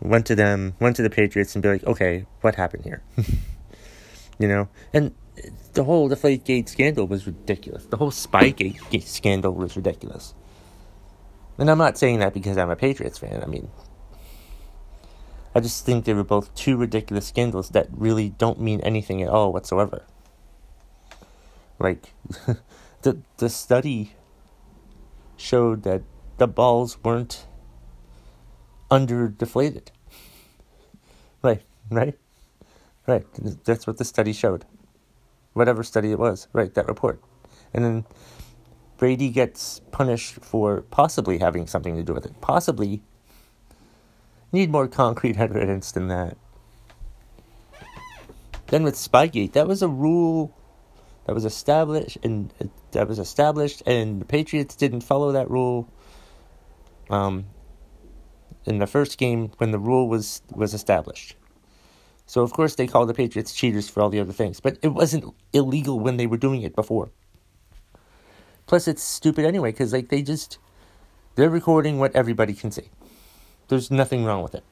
went 0.00 0.26
to 0.26 0.34
them, 0.34 0.74
went 0.80 0.96
to 0.96 1.02
the 1.02 1.10
Patriots, 1.10 1.54
and 1.54 1.62
be 1.62 1.70
like, 1.70 1.84
okay, 1.84 2.26
what 2.42 2.56
happened 2.56 2.84
here? 2.84 3.02
you 4.38 4.48
know, 4.48 4.68
and 4.92 5.14
the 5.74 5.84
whole 5.84 6.08
Deflategate 6.08 6.68
scandal 6.68 7.06
was 7.06 7.26
ridiculous. 7.26 7.86
The 7.86 7.96
whole 7.96 8.10
Spygate 8.10 9.02
scandal 9.04 9.52
was 9.52 9.76
ridiculous. 9.76 10.34
And 11.58 11.70
I'm 11.70 11.78
not 11.78 11.98
saying 11.98 12.20
that 12.20 12.34
because 12.34 12.56
I'm 12.56 12.70
a 12.70 12.76
Patriots 12.76 13.18
fan. 13.18 13.42
I 13.42 13.46
mean, 13.46 13.68
I 15.54 15.60
just 15.60 15.84
think 15.84 16.04
they 16.04 16.14
were 16.14 16.24
both 16.24 16.54
two 16.54 16.76
ridiculous 16.76 17.26
scandals 17.26 17.70
that 17.70 17.88
really 17.90 18.30
don't 18.30 18.60
mean 18.60 18.80
anything 18.82 19.22
at 19.22 19.28
all 19.28 19.52
whatsoever. 19.52 20.04
Like 21.78 22.12
the 23.02 23.18
the 23.38 23.48
study 23.48 24.14
showed 25.36 25.82
that 25.84 26.02
the 26.38 26.46
balls 26.46 27.02
weren't 27.02 27.46
under 28.90 29.28
deflated. 29.28 29.90
Right, 31.40 31.62
right, 31.88 32.18
right. 33.06 33.24
That's 33.64 33.86
what 33.86 33.98
the 33.98 34.04
study 34.04 34.32
showed. 34.32 34.64
Whatever 35.58 35.82
study 35.82 36.12
it 36.12 36.18
was, 36.18 36.48
right? 36.52 36.72
That 36.74 36.86
report, 36.86 37.20
and 37.74 37.84
then 37.84 38.04
Brady 38.96 39.30
gets 39.30 39.80
punished 39.92 40.34
for 40.36 40.82
possibly 40.82 41.38
having 41.38 41.66
something 41.66 41.96
to 41.96 42.02
do 42.02 42.12
with 42.14 42.26
it. 42.26 42.40
Possibly 42.40 43.02
need 44.52 44.70
more 44.70 44.88
concrete 44.88 45.36
evidence 45.38 45.92
than 45.92 46.08
that. 46.08 46.36
Then 48.68 48.82
with 48.82 48.94
Spygate, 48.96 49.52
that 49.52 49.66
was 49.66 49.82
a 49.82 49.88
rule 49.88 50.54
that 51.26 51.34
was 51.34 51.44
established 51.44 52.18
and 52.22 52.52
that 52.92 53.08
was 53.08 53.18
established 53.18 53.82
and 53.86 54.20
the 54.20 54.24
Patriots 54.24 54.74
didn't 54.74 55.02
follow 55.02 55.32
that 55.32 55.50
rule 55.50 55.88
um, 57.10 57.46
in 58.66 58.78
the 58.78 58.86
first 58.86 59.18
game 59.18 59.50
when 59.58 59.70
the 59.70 59.78
rule 59.78 60.08
was 60.08 60.42
was 60.50 60.74
established. 60.74 61.36
So 62.28 62.42
of 62.42 62.52
course 62.52 62.74
they 62.74 62.86
call 62.86 63.06
the 63.06 63.14
Patriots 63.14 63.54
cheaters 63.54 63.88
for 63.88 64.02
all 64.02 64.10
the 64.10 64.20
other 64.20 64.34
things, 64.34 64.60
but 64.60 64.76
it 64.82 64.88
wasn't 64.88 65.34
illegal 65.54 65.98
when 65.98 66.18
they 66.18 66.26
were 66.26 66.36
doing 66.36 66.60
it 66.60 66.76
before. 66.76 67.10
Plus 68.66 68.86
it's 68.86 69.02
stupid 69.02 69.46
anyway 69.46 69.72
cuz 69.72 69.94
like 69.94 70.10
they 70.10 70.20
just 70.20 70.58
they're 71.36 71.48
recording 71.48 71.98
what 71.98 72.14
everybody 72.14 72.52
can 72.52 72.70
see. 72.70 72.90
There's 73.68 73.90
nothing 73.90 74.26
wrong 74.26 74.42
with 74.42 74.54
it. 74.54 74.64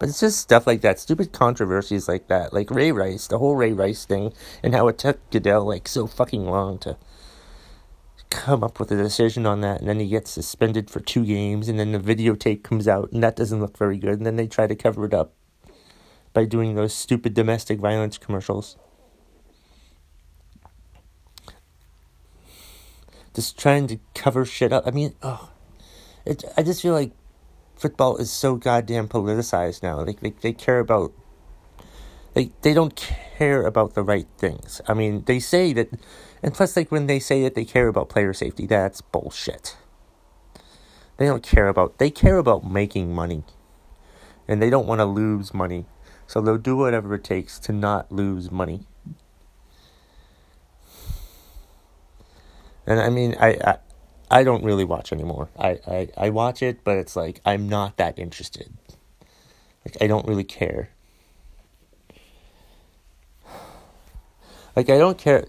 But 0.00 0.08
it's 0.08 0.20
just 0.20 0.40
stuff 0.40 0.66
like 0.66 0.80
that, 0.80 0.98
stupid 0.98 1.32
controversies 1.32 2.08
like 2.08 2.26
that, 2.26 2.52
like 2.52 2.70
Ray 2.70 2.90
Rice, 2.90 3.28
the 3.28 3.38
whole 3.38 3.54
Ray 3.54 3.72
Rice 3.72 4.04
thing, 4.04 4.32
and 4.64 4.74
how 4.74 4.88
it 4.88 4.98
took 4.98 5.30
Goodell 5.30 5.64
like 5.64 5.86
so 5.86 6.08
fucking 6.08 6.44
long 6.44 6.78
to 6.80 6.96
come 8.30 8.64
up 8.64 8.78
with 8.78 8.90
a 8.90 8.96
decision 8.96 9.46
on 9.46 9.60
that, 9.62 9.80
and 9.80 9.88
then 9.88 10.00
he 10.00 10.08
gets 10.08 10.30
suspended 10.30 10.90
for 10.90 11.00
two 11.00 11.24
games, 11.24 11.68
and 11.68 11.78
then 11.78 11.92
the 11.92 11.98
videotape 11.98 12.62
comes 12.62 12.86
out, 12.86 13.10
and 13.12 13.22
that 13.22 13.36
doesn't 13.36 13.60
look 13.60 13.76
very 13.76 13.98
good, 13.98 14.18
and 14.18 14.26
then 14.26 14.36
they 14.36 14.46
try 14.46 14.66
to 14.66 14.74
cover 14.74 15.04
it 15.04 15.14
up 15.14 15.34
by 16.32 16.44
doing 16.44 16.74
those 16.74 16.92
stupid 16.94 17.34
domestic 17.34 17.78
violence 17.78 18.18
commercials. 18.18 18.76
Just 23.34 23.58
trying 23.58 23.86
to 23.88 23.98
cover 24.14 24.44
shit 24.44 24.72
up. 24.72 24.86
I 24.86 24.90
mean, 24.90 25.14
oh, 25.22 25.50
it, 26.24 26.44
I 26.56 26.62
just 26.62 26.82
feel 26.82 26.94
like 26.94 27.12
football 27.76 28.16
is 28.16 28.30
so 28.30 28.56
goddamn 28.56 29.08
politicized 29.08 29.82
now. 29.82 30.00
Like 30.00 30.20
they, 30.20 30.30
they 30.30 30.52
care 30.52 30.78
about 30.78 31.12
Like 32.34 32.52
they 32.60 32.74
don't 32.74 32.94
care 33.38 33.66
about 33.66 33.94
the 33.94 34.02
right 34.02 34.28
things. 34.36 34.82
I 34.86 34.92
mean, 34.92 35.24
they 35.24 35.40
say 35.40 35.72
that, 35.72 35.88
and 36.42 36.54
plus, 36.54 36.76
like 36.76 36.90
when 36.92 37.06
they 37.06 37.18
say 37.18 37.42
that 37.42 37.54
they 37.54 37.64
care 37.64 37.88
about 37.88 38.08
player 38.08 38.32
safety, 38.32 38.66
that's 38.66 39.00
bullshit. 39.00 39.76
They 41.16 41.26
don't 41.26 41.42
care 41.42 41.68
about. 41.68 41.98
They 41.98 42.10
care 42.10 42.36
about 42.36 42.64
making 42.70 43.14
money, 43.14 43.44
and 44.46 44.60
they 44.60 44.70
don't 44.70 44.86
want 44.86 45.00
to 45.00 45.06
lose 45.06 45.54
money, 45.54 45.86
so 46.26 46.40
they'll 46.40 46.58
do 46.58 46.76
whatever 46.76 47.14
it 47.14 47.24
takes 47.24 47.58
to 47.60 47.72
not 47.72 48.12
lose 48.12 48.50
money. 48.50 48.86
And 52.86 53.00
I 53.00 53.10
mean, 53.10 53.34
I, 53.40 53.48
I, 53.64 53.78
I 54.30 54.44
don't 54.44 54.62
really 54.62 54.84
watch 54.84 55.12
anymore. 55.12 55.48
I, 55.58 55.78
I, 55.86 56.08
I 56.16 56.30
watch 56.30 56.62
it, 56.62 56.84
but 56.84 56.96
it's 56.98 57.16
like 57.16 57.40
I'm 57.44 57.68
not 57.68 57.96
that 57.96 58.18
interested. 58.18 58.72
Like 59.84 59.96
I 60.00 60.06
don't 60.06 60.26
really 60.26 60.44
care. 60.44 60.90
Like 64.76 64.90
I 64.90 64.98
don't 64.98 65.16
care. 65.16 65.46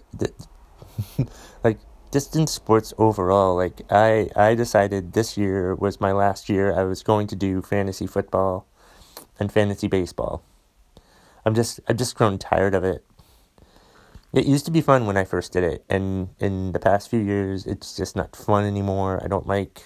like 1.64 1.78
distance 2.10 2.52
sports 2.52 2.92
overall. 2.98 3.56
Like 3.56 3.82
I 3.90 4.30
I 4.36 4.54
decided 4.54 5.12
this 5.12 5.36
year 5.36 5.74
was 5.74 6.00
my 6.00 6.12
last 6.12 6.48
year. 6.48 6.72
I 6.72 6.84
was 6.84 7.02
going 7.02 7.26
to 7.28 7.36
do 7.36 7.62
fantasy 7.62 8.06
football 8.06 8.66
and 9.38 9.52
fantasy 9.52 9.88
baseball. 9.88 10.42
I'm 11.44 11.54
just 11.54 11.80
I've 11.88 11.96
just 11.96 12.16
grown 12.16 12.38
tired 12.38 12.74
of 12.74 12.84
it. 12.84 13.04
It 14.32 14.46
used 14.46 14.66
to 14.66 14.70
be 14.70 14.82
fun 14.82 15.06
when 15.06 15.16
I 15.16 15.24
first 15.24 15.52
did 15.52 15.64
it, 15.64 15.84
and 15.88 16.28
in 16.38 16.72
the 16.72 16.78
past 16.78 17.08
few 17.08 17.20
years, 17.20 17.66
it's 17.66 17.96
just 17.96 18.14
not 18.14 18.36
fun 18.36 18.64
anymore. 18.64 19.20
I 19.24 19.28
don't 19.28 19.46
like 19.46 19.84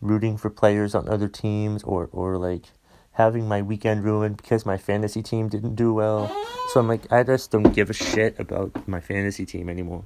rooting 0.00 0.36
for 0.36 0.50
players 0.50 0.94
on 0.94 1.08
other 1.08 1.28
teams 1.28 1.82
or 1.84 2.08
or 2.12 2.38
like 2.38 2.72
having 3.20 3.46
my 3.46 3.60
weekend 3.60 4.02
ruined 4.02 4.38
because 4.38 4.64
my 4.64 4.78
fantasy 4.78 5.22
team 5.22 5.48
didn't 5.48 5.74
do 5.74 5.92
well. 5.92 6.28
So 6.68 6.80
I'm 6.80 6.88
like, 6.88 7.12
I 7.12 7.22
just 7.22 7.50
don't 7.50 7.74
give 7.74 7.90
a 7.90 7.92
shit 7.92 8.40
about 8.40 8.88
my 8.88 9.00
fantasy 9.00 9.44
team 9.44 9.68
anymore. 9.68 10.04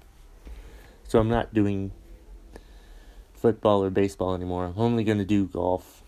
So 1.06 1.20
I'm 1.20 1.28
not 1.28 1.54
doing 1.54 1.92
football 3.34 3.84
or 3.84 3.90
baseball 3.90 4.34
anymore. 4.34 4.64
I'm 4.64 4.74
only 4.76 5.04
going 5.04 5.18
to 5.18 5.24
do 5.24 5.46
golf. 5.46 6.02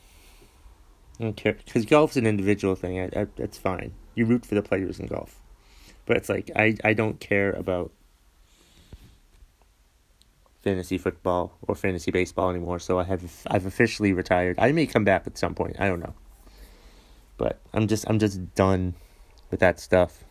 Care. 1.36 1.54
Because 1.64 1.84
golf's 1.86 2.16
an 2.16 2.26
individual 2.26 2.74
thing. 2.74 3.00
I, 3.00 3.20
I, 3.20 3.26
that's 3.36 3.56
fine. 3.56 3.92
You 4.16 4.26
root 4.26 4.44
for 4.44 4.56
the 4.56 4.62
players 4.62 4.98
in 4.98 5.06
golf. 5.06 5.38
But 6.06 6.16
it's 6.16 6.28
like, 6.28 6.50
I, 6.56 6.76
I 6.82 6.92
don't 6.92 7.20
care 7.20 7.52
about 7.52 7.92
fantasy 10.62 10.98
football 10.98 11.56
or 11.62 11.76
fantasy 11.76 12.10
baseball 12.10 12.50
anymore. 12.50 12.80
So 12.80 12.98
I 12.98 13.04
have 13.04 13.22
I've 13.46 13.66
officially 13.66 14.12
retired. 14.12 14.56
I 14.58 14.72
may 14.72 14.86
come 14.86 15.04
back 15.04 15.26
at 15.26 15.38
some 15.38 15.54
point. 15.54 15.76
I 15.78 15.86
don't 15.86 16.00
know. 16.00 16.14
But 17.36 17.60
I'm 17.72 17.86
just 17.86 18.08
I'm 18.08 18.18
just 18.18 18.54
done 18.54 18.94
with 19.50 19.60
that 19.60 19.78
stuff. 19.80 20.24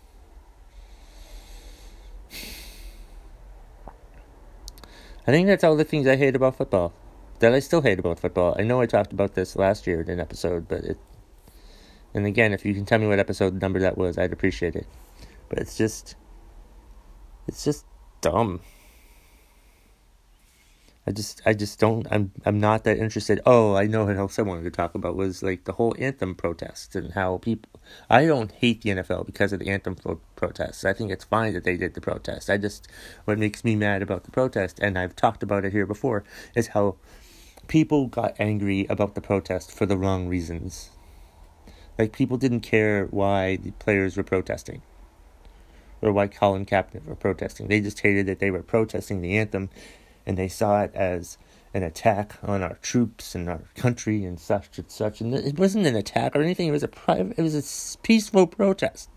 I 5.28 5.32
think 5.32 5.48
that's 5.48 5.64
all 5.64 5.76
the 5.76 5.84
things 5.84 6.08
I 6.08 6.16
hate 6.16 6.36
about 6.36 6.56
football. 6.56 6.94
That 7.40 7.54
I 7.54 7.60
still 7.60 7.82
hate 7.82 8.00
about 8.00 8.20
football. 8.20 8.56
I 8.58 8.64
know 8.64 8.80
I 8.80 8.86
talked 8.86 9.12
about 9.12 9.34
this 9.34 9.56
last 9.56 9.88
year 9.88 10.02
in 10.02 10.10
an 10.10 10.20
episode, 10.20 10.68
but 10.68 10.84
it. 10.84 10.98
And 12.14 12.26
again, 12.26 12.54
if 12.54 12.64
you 12.66 12.74
can 12.74 12.86
tell 12.86 13.00
me 13.00 13.08
what 13.08 13.20
episode 13.20 13.62
number 13.62 13.80
that 13.80 13.98
was, 13.98 14.18
I'd 14.18 14.32
appreciate 14.32 14.76
it. 14.76 14.88
But 15.50 15.60
it's 15.60 15.78
just. 15.78 16.16
It's 17.48 17.64
just 17.64 17.86
dumb. 18.22 18.62
I 21.08 21.12
just 21.12 21.42
I 21.46 21.54
just 21.54 21.80
don't 21.80 22.08
I'm 22.10 22.32
I'm 22.46 22.60
not 22.60 22.84
that 22.86 22.98
interested. 22.98 23.40
Oh, 23.46 23.76
I 23.76 23.86
know 23.86 24.06
what 24.06 24.18
else 24.18 24.40
I 24.40 24.42
wanted 24.42 24.64
to 24.64 24.72
talk 24.72 24.96
about 24.96 25.16
was 25.16 25.44
like 25.44 25.66
the 25.66 25.74
whole 25.74 25.96
anthem 26.00 26.34
protest 26.34 26.96
and 26.96 27.14
how 27.14 27.38
people 27.38 27.70
I 28.10 28.26
don't 28.26 28.52
hate 28.52 28.82
the 28.82 28.90
NFL 28.90 29.28
because 29.28 29.54
of 29.54 29.60
the 29.60 29.70
anthem 29.70 29.96
pro- 29.96 30.20
protests. 30.36 30.84
I 30.84 30.94
think 30.94 31.12
it's 31.12 31.24
fine 31.24 31.54
that 31.54 31.64
they 31.64 31.78
did 31.78 31.94
the 31.94 32.02
protest. 32.02 32.50
I 32.50 32.58
just 32.58 32.88
what 33.26 33.38
makes 33.38 33.64
me 33.64 33.76
mad 33.76 34.02
about 34.02 34.24
the 34.24 34.32
protest 34.32 34.80
and 34.82 34.98
I've 34.98 35.16
talked 35.16 35.44
about 35.44 35.64
it 35.64 35.74
here 35.74 35.86
before 35.86 36.24
is 36.56 36.68
how 36.68 36.96
people 37.68 38.08
got 38.08 38.36
angry 38.40 38.88
about 38.90 39.14
the 39.14 39.22
protest 39.22 39.72
for 39.72 39.86
the 39.86 39.98
wrong 39.98 40.28
reasons. 40.28 40.90
Like 42.00 42.14
people 42.14 42.38
didn't 42.38 42.62
care 42.62 43.06
why 43.06 43.58
the 43.58 43.72
players 43.72 44.18
were 44.18 44.24
protesting 44.24 44.82
or 46.02 46.12
why 46.12 46.28
Colin 46.28 46.66
Kaepernick 46.66 47.06
were 47.06 47.16
protesting. 47.16 47.68
They 47.68 47.80
just 47.80 48.00
hated 48.00 48.26
that 48.26 48.40
they 48.40 48.50
were 48.50 48.64
protesting 48.64 49.22
the 49.22 49.38
anthem 49.38 49.70
and 50.26 50.38
they 50.38 50.48
saw 50.48 50.82
it 50.82 50.92
as 50.94 51.38
an 51.76 51.84
attack 51.84 52.38
on 52.42 52.64
our 52.64 52.76
troops 52.76 53.36
and 53.36 53.50
our 53.50 53.62
country 53.76 54.24
and 54.24 54.40
such 54.40 54.78
and 54.78 54.90
such. 54.90 55.20
And 55.20 55.34
it 55.34 55.60
wasn't 55.60 55.86
an 55.86 55.96
attack 55.96 56.34
or 56.36 56.42
anything. 56.42 56.70
It 56.70 56.72
was 56.72 56.84
a 56.84 56.88
private. 56.88 57.38
It 57.38 57.42
was 57.42 57.54
a 57.54 57.98
peaceful 58.02 58.48
protest 58.48 59.10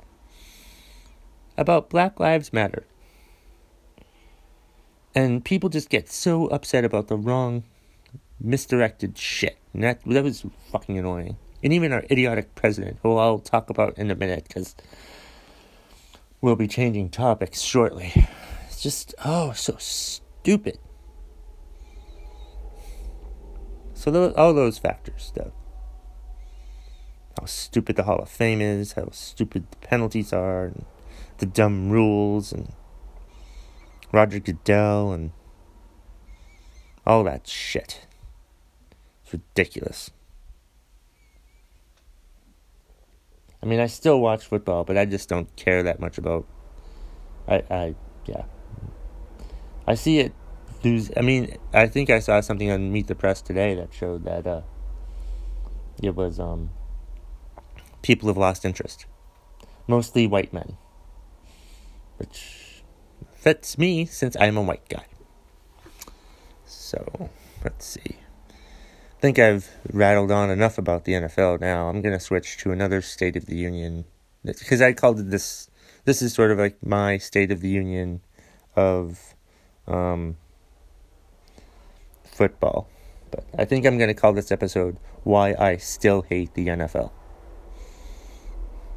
about 1.56 1.88
Black 1.88 2.18
Lives 2.18 2.52
Matter. 2.52 2.84
And 5.14 5.44
people 5.44 5.68
just 5.68 5.88
get 5.88 6.08
so 6.08 6.46
upset 6.48 6.84
about 6.84 7.06
the 7.06 7.16
wrong, 7.16 7.62
misdirected 8.40 9.16
shit. 9.16 9.58
And 9.72 9.84
that 9.84 10.04
that 10.04 10.24
was 10.24 10.44
fucking 10.72 10.98
annoying. 10.98 11.36
And 11.62 11.72
even 11.72 11.92
our 11.92 12.04
idiotic 12.10 12.56
president, 12.56 12.98
who 13.02 13.16
I'll 13.16 13.38
talk 13.38 13.70
about 13.70 13.98
in 13.98 14.10
a 14.10 14.16
minute, 14.16 14.44
because 14.48 14.74
we'll 16.40 16.56
be 16.56 16.68
changing 16.68 17.10
topics 17.10 17.60
shortly. 17.60 18.12
It's 18.66 18.82
just 18.82 19.14
oh 19.24 19.52
so 19.52 19.76
stupid. 19.78 20.78
So 23.98 24.12
those, 24.12 24.32
all 24.36 24.54
those 24.54 24.78
factors, 24.78 25.32
though. 25.34 25.52
How 27.36 27.46
stupid 27.46 27.96
the 27.96 28.04
Hall 28.04 28.20
of 28.20 28.28
Fame 28.28 28.60
is, 28.60 28.92
how 28.92 29.08
stupid 29.10 29.66
the 29.72 29.76
penalties 29.78 30.32
are, 30.32 30.66
and 30.66 30.84
the 31.38 31.46
dumb 31.46 31.90
rules, 31.90 32.52
and 32.52 32.72
Roger 34.12 34.38
Goodell, 34.38 35.10
and 35.10 35.32
all 37.04 37.24
that 37.24 37.48
shit. 37.48 38.06
It's 39.24 39.32
ridiculous. 39.32 40.12
I 43.60 43.66
mean, 43.66 43.80
I 43.80 43.88
still 43.88 44.20
watch 44.20 44.46
football, 44.46 44.84
but 44.84 44.96
I 44.96 45.06
just 45.06 45.28
don't 45.28 45.54
care 45.56 45.82
that 45.82 45.98
much 45.98 46.18
about. 46.18 46.46
I, 47.48 47.64
I, 47.68 47.94
yeah. 48.26 48.44
I 49.88 49.96
see 49.96 50.20
it 50.20 50.32
I 50.84 51.22
mean, 51.22 51.56
I 51.72 51.86
think 51.88 52.08
I 52.08 52.20
saw 52.20 52.40
something 52.40 52.70
on 52.70 52.92
Meet 52.92 53.08
the 53.08 53.14
Press 53.14 53.42
today 53.42 53.74
that 53.74 53.92
showed 53.92 54.24
that 54.24 54.46
uh, 54.46 54.60
it 56.00 56.14
was 56.14 56.38
um, 56.38 56.70
people 58.02 58.28
have 58.28 58.36
lost 58.36 58.64
interest, 58.64 59.06
mostly 59.88 60.26
white 60.26 60.52
men, 60.52 60.76
which 62.18 62.82
fits 63.34 63.76
me 63.76 64.04
since 64.04 64.36
I'm 64.38 64.56
a 64.56 64.62
white 64.62 64.88
guy. 64.88 65.06
So 66.64 67.28
let's 67.64 67.84
see. 67.84 68.16
I 68.48 69.20
think 69.20 69.40
I've 69.40 69.68
rattled 69.92 70.30
on 70.30 70.48
enough 70.48 70.78
about 70.78 71.04
the 71.04 71.14
NFL 71.14 71.60
now. 71.60 71.88
I'm 71.88 72.02
gonna 72.02 72.20
switch 72.20 72.56
to 72.58 72.70
another 72.70 73.02
State 73.02 73.34
of 73.34 73.46
the 73.46 73.56
Union 73.56 74.04
because 74.44 74.80
I 74.80 74.92
called 74.92 75.18
it 75.18 75.30
this. 75.30 75.68
This 76.04 76.22
is 76.22 76.32
sort 76.32 76.52
of 76.52 76.58
like 76.58 76.78
my 76.86 77.18
State 77.18 77.50
of 77.50 77.60
the 77.60 77.68
Union 77.68 78.20
of 78.76 79.34
um, 79.88 80.36
football. 82.38 82.88
But 83.30 83.44
I 83.58 83.64
think 83.64 83.84
I'm 83.84 83.98
going 83.98 84.08
to 84.08 84.14
call 84.14 84.32
this 84.32 84.52
episode 84.52 84.98
Why 85.24 85.54
I 85.58 85.76
Still 85.76 86.22
Hate 86.22 86.54
the 86.54 86.68
NFL. 86.68 87.10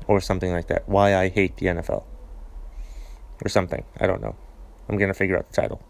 Or 0.08 0.22
something 0.22 0.52
like 0.52 0.68
that. 0.68 0.88
Why 0.88 1.16
I 1.16 1.28
Hate 1.30 1.58
the 1.58 1.66
NFL. 1.66 2.06
Or 3.44 3.50
something. 3.50 3.84
I 4.00 4.08
don't 4.08 4.22
know. 4.22 4.36
I'm 4.88 4.98
going 4.98 5.10
to 5.10 5.18
figure 5.18 5.38
out 5.38 5.48
the 5.48 5.62
title. 5.62 5.82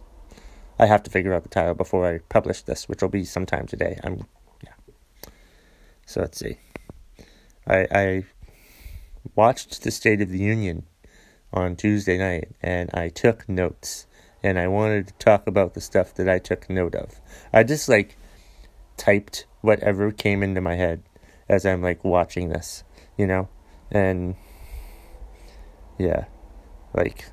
I 0.80 0.86
have 0.86 1.04
to 1.04 1.12
figure 1.12 1.34
out 1.34 1.44
the 1.44 1.50
title 1.50 1.76
before 1.76 2.08
I 2.08 2.20
publish 2.30 2.62
this, 2.62 2.90
which 2.90 3.02
will 3.02 3.10
be 3.10 3.26
sometime 3.26 3.68
today. 3.68 4.00
I'm 4.04 4.26
yeah. 4.64 4.74
So 6.08 6.22
let's 6.22 6.40
see. 6.40 6.58
I 7.68 7.88
I 7.92 8.24
watched 9.36 9.84
the 9.84 9.92
State 9.92 10.22
of 10.22 10.30
the 10.30 10.40
Union 10.40 10.88
on 11.54 11.76
Tuesday 11.76 12.18
night 12.18 12.56
and 12.62 12.90
I 12.94 13.10
took 13.10 13.48
notes 13.48 14.08
and 14.43 14.60
I 14.60 14.67
wanted 14.67 15.08
to 15.08 15.13
talk 15.13 15.47
about 15.47 15.73
the 15.73 15.82
stuff 15.82 16.13
that 16.15 16.30
I 16.30 16.39
took 16.39 16.69
note 16.69 16.95
of. 16.95 17.19
I 17.54 17.63
just 17.63 17.88
like 17.88 18.17
typed 18.97 19.45
whatever 19.62 20.12
came 20.12 20.43
into 20.43 20.62
my 20.62 20.75
head 20.75 21.04
as 21.47 21.65
I'm 21.65 21.82
like 21.82 22.04
watching 22.04 22.49
this, 22.49 22.84
you 23.17 23.27
know? 23.27 23.49
And 23.91 24.36
yeah, 25.97 26.25
like 26.93 27.25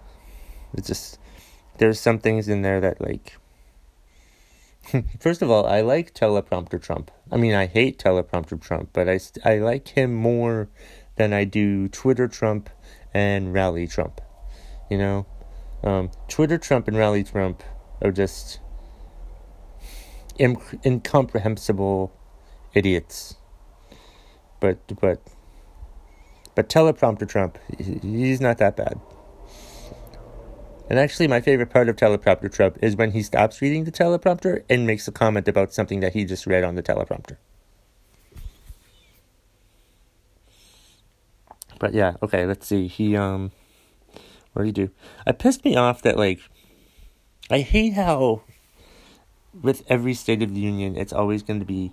it's 0.74 0.88
just 0.88 1.18
there's 1.78 2.00
some 2.00 2.18
things 2.18 2.48
in 2.48 2.62
there 2.62 2.80
that 2.80 3.00
like 3.00 3.36
First 5.20 5.42
of 5.42 5.50
all, 5.50 5.66
I 5.66 5.82
like 5.82 6.14
teleprompter 6.14 6.80
Trump. 6.80 7.10
I 7.30 7.36
mean, 7.36 7.54
I 7.54 7.66
hate 7.66 7.98
teleprompter 7.98 8.60
Trump, 8.60 8.90
but 8.92 9.08
I 9.08 9.20
I 9.44 9.58
like 9.58 9.88
him 9.88 10.14
more 10.14 10.68
than 11.16 11.32
I 11.32 11.44
do 11.44 11.88
Twitter 11.88 12.28
Trump 12.28 12.70
and 13.12 13.52
rally 13.52 13.86
Trump. 13.86 14.20
You 14.90 14.98
know, 14.98 15.26
um, 15.82 16.10
Twitter 16.28 16.58
Trump 16.58 16.88
and 16.88 16.96
Rally 16.96 17.24
Trump 17.24 17.62
are 18.02 18.12
just 18.12 18.60
incomprehensible 20.40 22.12
idiots. 22.74 23.36
But 24.60 24.78
but 25.00 25.20
But 26.54 26.68
teleprompter 26.68 27.28
Trump, 27.28 27.58
he's 27.78 28.40
not 28.40 28.58
that 28.58 28.76
bad. 28.76 29.00
And 30.90 30.98
actually, 30.98 31.28
my 31.28 31.40
favorite 31.40 31.70
part 31.70 31.88
of 31.88 31.96
teleprompter 31.96 32.52
Trump 32.52 32.78
is 32.82 32.96
when 32.96 33.12
he 33.12 33.22
stops 33.22 33.60
reading 33.60 33.84
the 33.84 33.92
teleprompter 33.92 34.64
and 34.70 34.86
makes 34.86 35.06
a 35.06 35.12
comment 35.12 35.46
about 35.46 35.72
something 35.72 36.00
that 36.00 36.14
he 36.14 36.24
just 36.24 36.46
read 36.46 36.64
on 36.64 36.74
the 36.74 36.82
teleprompter. 36.82 37.36
But 41.78 41.94
yeah, 41.94 42.14
okay, 42.22 42.46
let's 42.46 42.66
see. 42.66 42.88
He 42.88 43.16
um 43.16 43.52
what 44.58 44.64
do 44.64 44.66
you 44.66 44.86
do? 44.88 44.90
It 45.24 45.38
pissed 45.38 45.64
me 45.64 45.76
off 45.76 46.02
that 46.02 46.16
like 46.16 46.40
I 47.48 47.60
hate 47.60 47.92
how 47.92 48.42
with 49.62 49.84
every 49.88 50.14
State 50.14 50.42
of 50.42 50.52
the 50.52 50.60
Union 50.60 50.96
it's 50.96 51.12
always 51.12 51.44
going 51.44 51.60
to 51.60 51.64
be 51.64 51.92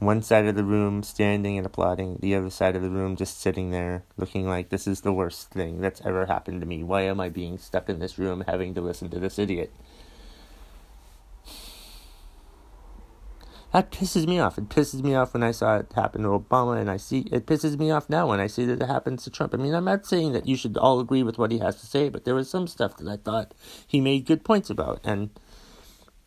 one 0.00 0.20
side 0.20 0.46
of 0.46 0.56
the 0.56 0.64
room 0.64 1.04
standing 1.04 1.56
and 1.56 1.64
applauding, 1.64 2.18
the 2.20 2.34
other 2.34 2.50
side 2.50 2.74
of 2.74 2.82
the 2.82 2.90
room 2.90 3.14
just 3.14 3.40
sitting 3.40 3.70
there 3.70 4.02
looking 4.16 4.48
like 4.48 4.70
this 4.70 4.88
is 4.88 5.02
the 5.02 5.12
worst 5.12 5.50
thing 5.50 5.80
that's 5.80 6.00
ever 6.04 6.26
happened 6.26 6.60
to 6.60 6.66
me. 6.66 6.82
Why 6.82 7.02
am 7.02 7.20
I 7.20 7.28
being 7.28 7.58
stuck 7.58 7.88
in 7.88 8.00
this 8.00 8.18
room 8.18 8.42
having 8.44 8.74
to 8.74 8.80
listen 8.80 9.08
to 9.10 9.20
this 9.20 9.38
idiot? 9.38 9.72
That 13.72 13.92
pisses 13.92 14.26
me 14.26 14.40
off. 14.40 14.58
It 14.58 14.68
pisses 14.68 15.02
me 15.02 15.14
off 15.14 15.32
when 15.32 15.44
I 15.44 15.52
saw 15.52 15.76
it 15.76 15.92
happen 15.94 16.22
to 16.22 16.28
Obama, 16.28 16.80
and 16.80 16.90
I 16.90 16.96
see 16.96 17.20
it 17.30 17.46
pisses 17.46 17.78
me 17.78 17.90
off 17.90 18.10
now 18.10 18.28
when 18.28 18.40
I 18.40 18.48
see 18.48 18.64
that 18.64 18.82
it 18.82 18.86
happens 18.86 19.22
to 19.24 19.30
Trump. 19.30 19.54
I 19.54 19.58
mean, 19.58 19.74
I'm 19.74 19.84
not 19.84 20.06
saying 20.06 20.32
that 20.32 20.48
you 20.48 20.56
should 20.56 20.76
all 20.76 20.98
agree 20.98 21.22
with 21.22 21.38
what 21.38 21.52
he 21.52 21.58
has 21.58 21.80
to 21.80 21.86
say, 21.86 22.08
but 22.08 22.24
there 22.24 22.34
was 22.34 22.50
some 22.50 22.66
stuff 22.66 22.96
that 22.96 23.08
I 23.08 23.16
thought 23.16 23.54
he 23.86 24.00
made 24.00 24.26
good 24.26 24.44
points 24.44 24.70
about, 24.70 25.00
and 25.04 25.30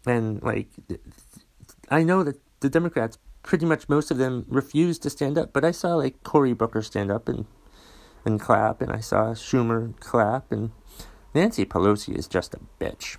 and 0.05 0.41
like 0.41 0.69
I 1.89 2.03
know 2.03 2.23
that 2.23 2.39
the 2.61 2.69
Democrats, 2.69 3.17
pretty 3.43 3.65
much 3.65 3.89
most 3.89 4.09
of 4.09 4.17
them, 4.17 4.45
refused 4.47 5.03
to 5.03 5.09
stand 5.09 5.37
up, 5.37 5.51
but 5.51 5.65
I 5.65 5.71
saw 5.71 5.95
like 5.95 6.23
Cory 6.23 6.53
Booker 6.53 6.81
stand 6.81 7.11
up 7.11 7.27
and 7.27 7.45
and 8.23 8.39
clap, 8.39 8.81
and 8.81 8.89
I 8.89 9.01
saw 9.01 9.33
Schumer 9.33 9.99
clap, 9.99 10.49
and 10.49 10.71
Nancy 11.35 11.65
Pelosi 11.65 12.17
is 12.17 12.27
just 12.27 12.53
a 12.53 12.59
bitch. 12.79 13.17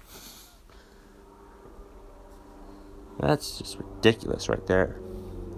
That's 3.19 3.59
just 3.59 3.79
ridiculous 3.79 4.49
right 4.49 4.67
there. 4.67 4.97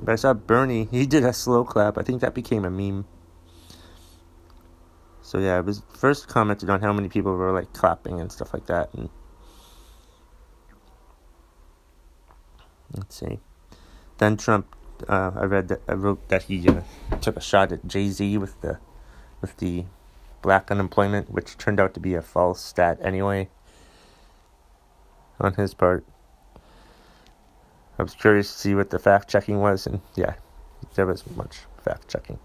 But 0.03 0.13
I 0.13 0.17
saw 0.17 0.35
Bernie, 0.35 0.89
he 0.91 1.07
did 1.07 1.25
a 1.25 1.33
slow 1.33 1.65
clap. 1.65 1.99
I 1.99 2.03
think 2.03 2.21
that 2.21 2.35
became 2.35 2.65
a 2.65 2.71
meme. 2.71 3.07
So 5.23 5.39
yeah, 5.39 5.59
it 5.59 5.65
was 5.65 5.83
first 5.89 6.29
commented 6.29 6.71
on 6.71 6.81
how 6.81 6.93
many 6.93 7.09
people 7.09 7.35
were 7.35 7.53
like 7.53 7.73
clapping 7.73 8.21
and 8.21 8.31
stuff 8.31 8.55
like 8.55 8.67
that 8.67 8.95
and 8.95 9.09
let's 12.95 13.17
see. 13.17 13.41
Then 14.19 14.37
Trump 14.37 14.77
uh, 15.09 15.33
I 15.35 15.45
read 15.45 15.69
that 15.69 15.81
I 15.89 15.95
wrote 15.95 16.29
that 16.29 16.45
he 16.45 16.69
uh, 16.69 16.83
took 17.21 17.37
a 17.37 17.41
shot 17.41 17.73
at 17.73 17.87
Jay-Z 17.87 18.39
with 18.39 18.61
the 18.61 18.79
with 19.41 19.57
the 19.59 19.85
black 20.43 20.71
unemployment, 20.71 21.31
which 21.31 21.59
turned 21.59 21.81
out 21.81 21.93
to 21.95 22.01
be 22.01 22.15
a 22.15 22.23
false 22.23 22.63
stat 22.63 22.99
anyway 23.03 23.49
on 25.41 25.55
his 25.55 25.75
part. 25.75 26.05
I 27.99 28.03
was 28.03 28.15
curious 28.15 28.53
to 28.53 28.59
see 28.59 28.75
what 28.75 28.91
the 28.91 28.99
fact 28.99 29.29
checking 29.29 29.59
was, 29.61 29.87
and 29.87 30.01
yeah, 30.15 30.35
there 30.95 31.07
was 31.07 31.25
much 31.37 31.61
fact 31.83 32.09
checking. 32.09 32.39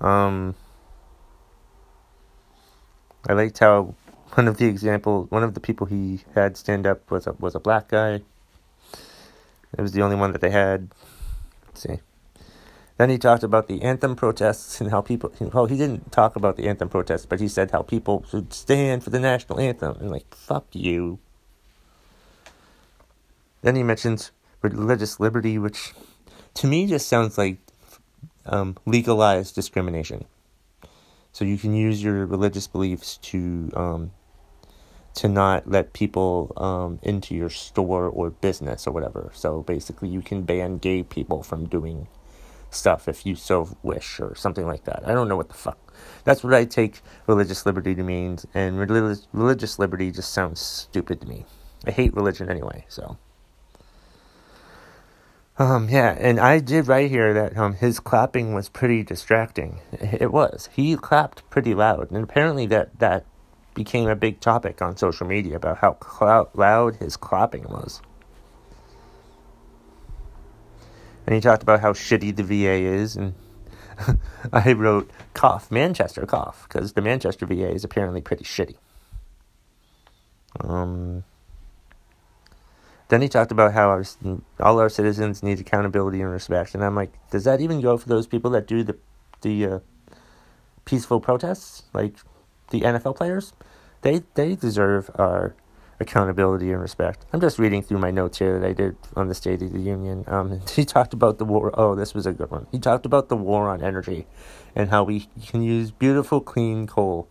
Um, 0.00 0.54
I 3.28 3.32
liked 3.32 3.58
how 3.58 3.94
one 4.34 4.48
of 4.48 4.56
the 4.56 4.66
example, 4.66 5.26
one 5.30 5.42
of 5.42 5.54
the 5.54 5.60
people 5.60 5.86
he 5.86 6.20
had 6.34 6.56
stand 6.56 6.86
up 6.86 7.10
was 7.10 7.26
a 7.26 7.32
was 7.32 7.54
a 7.54 7.60
black 7.60 7.88
guy. 7.88 8.22
It 9.76 9.80
was 9.82 9.92
the 9.92 10.02
only 10.02 10.16
one 10.16 10.32
that 10.32 10.40
they 10.40 10.50
had. 10.50 10.88
Let's 11.66 11.82
see. 11.82 12.00
Then 12.96 13.10
he 13.10 13.18
talked 13.18 13.44
about 13.44 13.68
the 13.68 13.82
anthem 13.82 14.16
protests 14.16 14.80
and 14.80 14.90
how 14.90 15.00
people. 15.00 15.32
Well, 15.40 15.66
he 15.66 15.76
didn't 15.76 16.10
talk 16.10 16.34
about 16.34 16.56
the 16.56 16.68
anthem 16.68 16.88
protests, 16.88 17.26
but 17.26 17.40
he 17.40 17.46
said 17.46 17.70
how 17.70 17.82
people 17.82 18.24
should 18.28 18.52
stand 18.52 19.04
for 19.04 19.10
the 19.10 19.20
national 19.20 19.60
anthem. 19.60 19.96
And 20.00 20.10
like, 20.10 20.34
fuck 20.34 20.66
you. 20.72 21.20
Then 23.62 23.76
he 23.76 23.82
mentions 23.82 24.32
religious 24.62 25.20
liberty, 25.20 25.58
which 25.58 25.92
to 26.54 26.66
me 26.66 26.86
just 26.86 27.08
sounds 27.08 27.38
like 27.38 27.58
um, 28.46 28.76
legalized 28.86 29.54
discrimination. 29.54 30.24
So 31.32 31.44
you 31.44 31.58
can 31.58 31.74
use 31.74 32.02
your 32.02 32.26
religious 32.26 32.66
beliefs 32.66 33.18
to 33.18 33.70
um, 33.74 34.10
to 35.14 35.28
not 35.28 35.68
let 35.68 35.92
people 35.92 36.52
um, 36.56 36.98
into 37.02 37.34
your 37.34 37.50
store 37.50 38.06
or 38.06 38.30
business 38.30 38.86
or 38.86 38.92
whatever. 38.92 39.30
So 39.34 39.62
basically, 39.62 40.08
you 40.08 40.22
can 40.22 40.42
ban 40.42 40.78
gay 40.78 41.02
people 41.02 41.42
from 41.42 41.66
doing 41.66 42.08
stuff 42.70 43.08
if 43.08 43.24
you 43.24 43.34
so 43.34 43.76
wish 43.82 44.20
or 44.20 44.34
something 44.34 44.66
like 44.66 44.84
that. 44.84 45.02
I 45.06 45.12
don't 45.12 45.28
know 45.28 45.36
what 45.36 45.48
the 45.48 45.54
fuck. 45.54 45.78
That's 46.24 46.44
what 46.44 46.54
I 46.54 46.64
take 46.64 47.00
religious 47.26 47.66
liberty 47.66 47.94
to 47.94 48.02
mean, 48.02 48.38
and 48.54 48.78
religious 48.78 49.26
religious 49.32 49.78
liberty 49.78 50.10
just 50.10 50.32
sounds 50.32 50.60
stupid 50.60 51.20
to 51.20 51.26
me. 51.26 51.44
I 51.86 51.90
hate 51.90 52.14
religion 52.14 52.50
anyway, 52.50 52.84
so. 52.88 53.16
Um, 55.58 55.88
yeah, 55.88 56.16
and 56.16 56.38
I 56.38 56.60
did 56.60 56.86
write 56.86 57.10
here 57.10 57.34
that 57.34 57.56
um, 57.56 57.74
his 57.74 57.98
clapping 57.98 58.54
was 58.54 58.68
pretty 58.68 59.02
distracting. 59.02 59.80
It 59.92 60.30
was. 60.30 60.68
He 60.72 60.96
clapped 60.96 61.48
pretty 61.50 61.74
loud, 61.74 62.12
and 62.12 62.22
apparently 62.22 62.66
that, 62.66 62.96
that 63.00 63.26
became 63.74 64.08
a 64.08 64.14
big 64.14 64.38
topic 64.38 64.80
on 64.80 64.96
social 64.96 65.26
media 65.26 65.56
about 65.56 65.78
how 65.78 66.48
loud 66.54 66.96
his 66.96 67.16
clapping 67.16 67.64
was. 67.64 68.00
And 71.26 71.34
he 71.34 71.40
talked 71.40 71.64
about 71.64 71.80
how 71.80 71.92
shitty 71.92 72.36
the 72.36 72.44
VA 72.44 72.84
is, 72.94 73.16
and 73.16 73.34
I 74.52 74.72
wrote 74.72 75.10
cough 75.34 75.72
Manchester 75.72 76.24
cough 76.24 76.66
because 76.68 76.92
the 76.92 77.02
Manchester 77.02 77.46
VA 77.46 77.70
is 77.70 77.82
apparently 77.82 78.20
pretty 78.20 78.44
shitty. 78.44 78.76
Um, 80.60 81.24
then 83.08 83.22
he 83.22 83.28
talked 83.28 83.52
about 83.52 83.72
how 83.72 83.88
our, 83.88 84.04
all 84.60 84.78
our 84.78 84.88
citizens 84.88 85.42
need 85.42 85.60
accountability 85.60 86.20
and 86.20 86.30
respect, 86.30 86.74
and 86.74 86.84
I'm 86.84 86.94
like, 86.94 87.12
does 87.30 87.44
that 87.44 87.60
even 87.60 87.80
go 87.80 87.96
for 87.98 88.08
those 88.08 88.26
people 88.26 88.50
that 88.52 88.66
do 88.66 88.82
the 88.82 88.96
the 89.40 89.66
uh, 89.66 89.78
peaceful 90.84 91.20
protests, 91.20 91.84
like 91.92 92.16
the 92.70 92.82
NFL 92.82 93.16
players? 93.16 93.52
They 94.02 94.22
they 94.34 94.54
deserve 94.56 95.10
our 95.16 95.54
accountability 96.00 96.70
and 96.70 96.80
respect. 96.80 97.26
I'm 97.32 97.40
just 97.40 97.58
reading 97.58 97.82
through 97.82 97.98
my 97.98 98.10
notes 98.10 98.38
here 98.38 98.58
that 98.58 98.66
I 98.66 98.72
did 98.72 98.96
on 99.16 99.28
the 99.28 99.34
State 99.34 99.62
of 99.62 99.72
the 99.72 99.80
Union. 99.80 100.24
Um, 100.26 100.60
he 100.74 100.84
talked 100.84 101.14
about 101.14 101.38
the 101.38 101.44
war. 101.44 101.72
Oh, 101.74 101.94
this 101.94 102.14
was 102.14 102.26
a 102.26 102.32
good 102.32 102.50
one. 102.50 102.66
He 102.70 102.78
talked 102.78 103.06
about 103.06 103.28
the 103.28 103.36
war 103.36 103.68
on 103.68 103.82
energy, 103.82 104.26
and 104.74 104.90
how 104.90 105.04
we 105.04 105.28
can 105.46 105.62
use 105.62 105.90
beautiful, 105.90 106.40
clean 106.40 106.86
coal. 106.86 107.28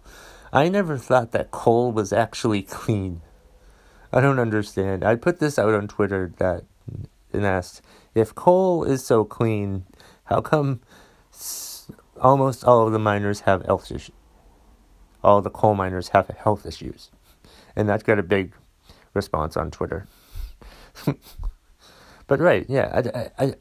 I 0.51 0.69
never 0.69 0.97
thought 0.97 1.33
that 1.33 1.51
coal 1.51 1.91
was 1.91 2.13
actually 2.13 2.63
clean. 2.63 3.21
I 4.11 4.21
don't 4.21 4.39
understand. 4.39 5.03
I 5.03 5.15
put 5.15 5.39
this 5.39 5.59
out 5.59 5.73
on 5.73 5.87
Twitter 5.87 6.31
that 6.37 6.63
and 7.33 7.45
asked 7.45 7.81
if 8.15 8.33
coal 8.33 8.83
is 8.83 9.05
so 9.05 9.23
clean, 9.23 9.85
how 10.25 10.41
come 10.41 10.81
almost 12.21 12.63
all 12.63 12.87
of 12.87 12.93
the 12.93 12.99
miners 12.99 13.41
have 13.41 13.65
health 13.65 13.91
issues? 13.91 14.15
All 15.23 15.41
the 15.41 15.49
coal 15.49 15.75
miners 15.75 16.09
have 16.09 16.27
health 16.29 16.65
issues, 16.65 17.11
and 17.75 17.89
that 17.89 18.03
got 18.03 18.19
a 18.19 18.23
big 18.23 18.53
response 19.13 19.57
on 19.57 19.71
Twitter. 19.71 20.07
but 22.27 22.39
right, 22.39 22.65
yeah, 22.69 23.01
I, 23.39 23.43
I, 23.43 23.45
I, 23.45 23.55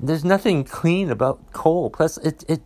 there's 0.00 0.24
nothing 0.24 0.64
clean 0.64 1.10
about 1.10 1.52
coal. 1.52 1.90
Plus, 1.90 2.16
it 2.18 2.44
it 2.48 2.62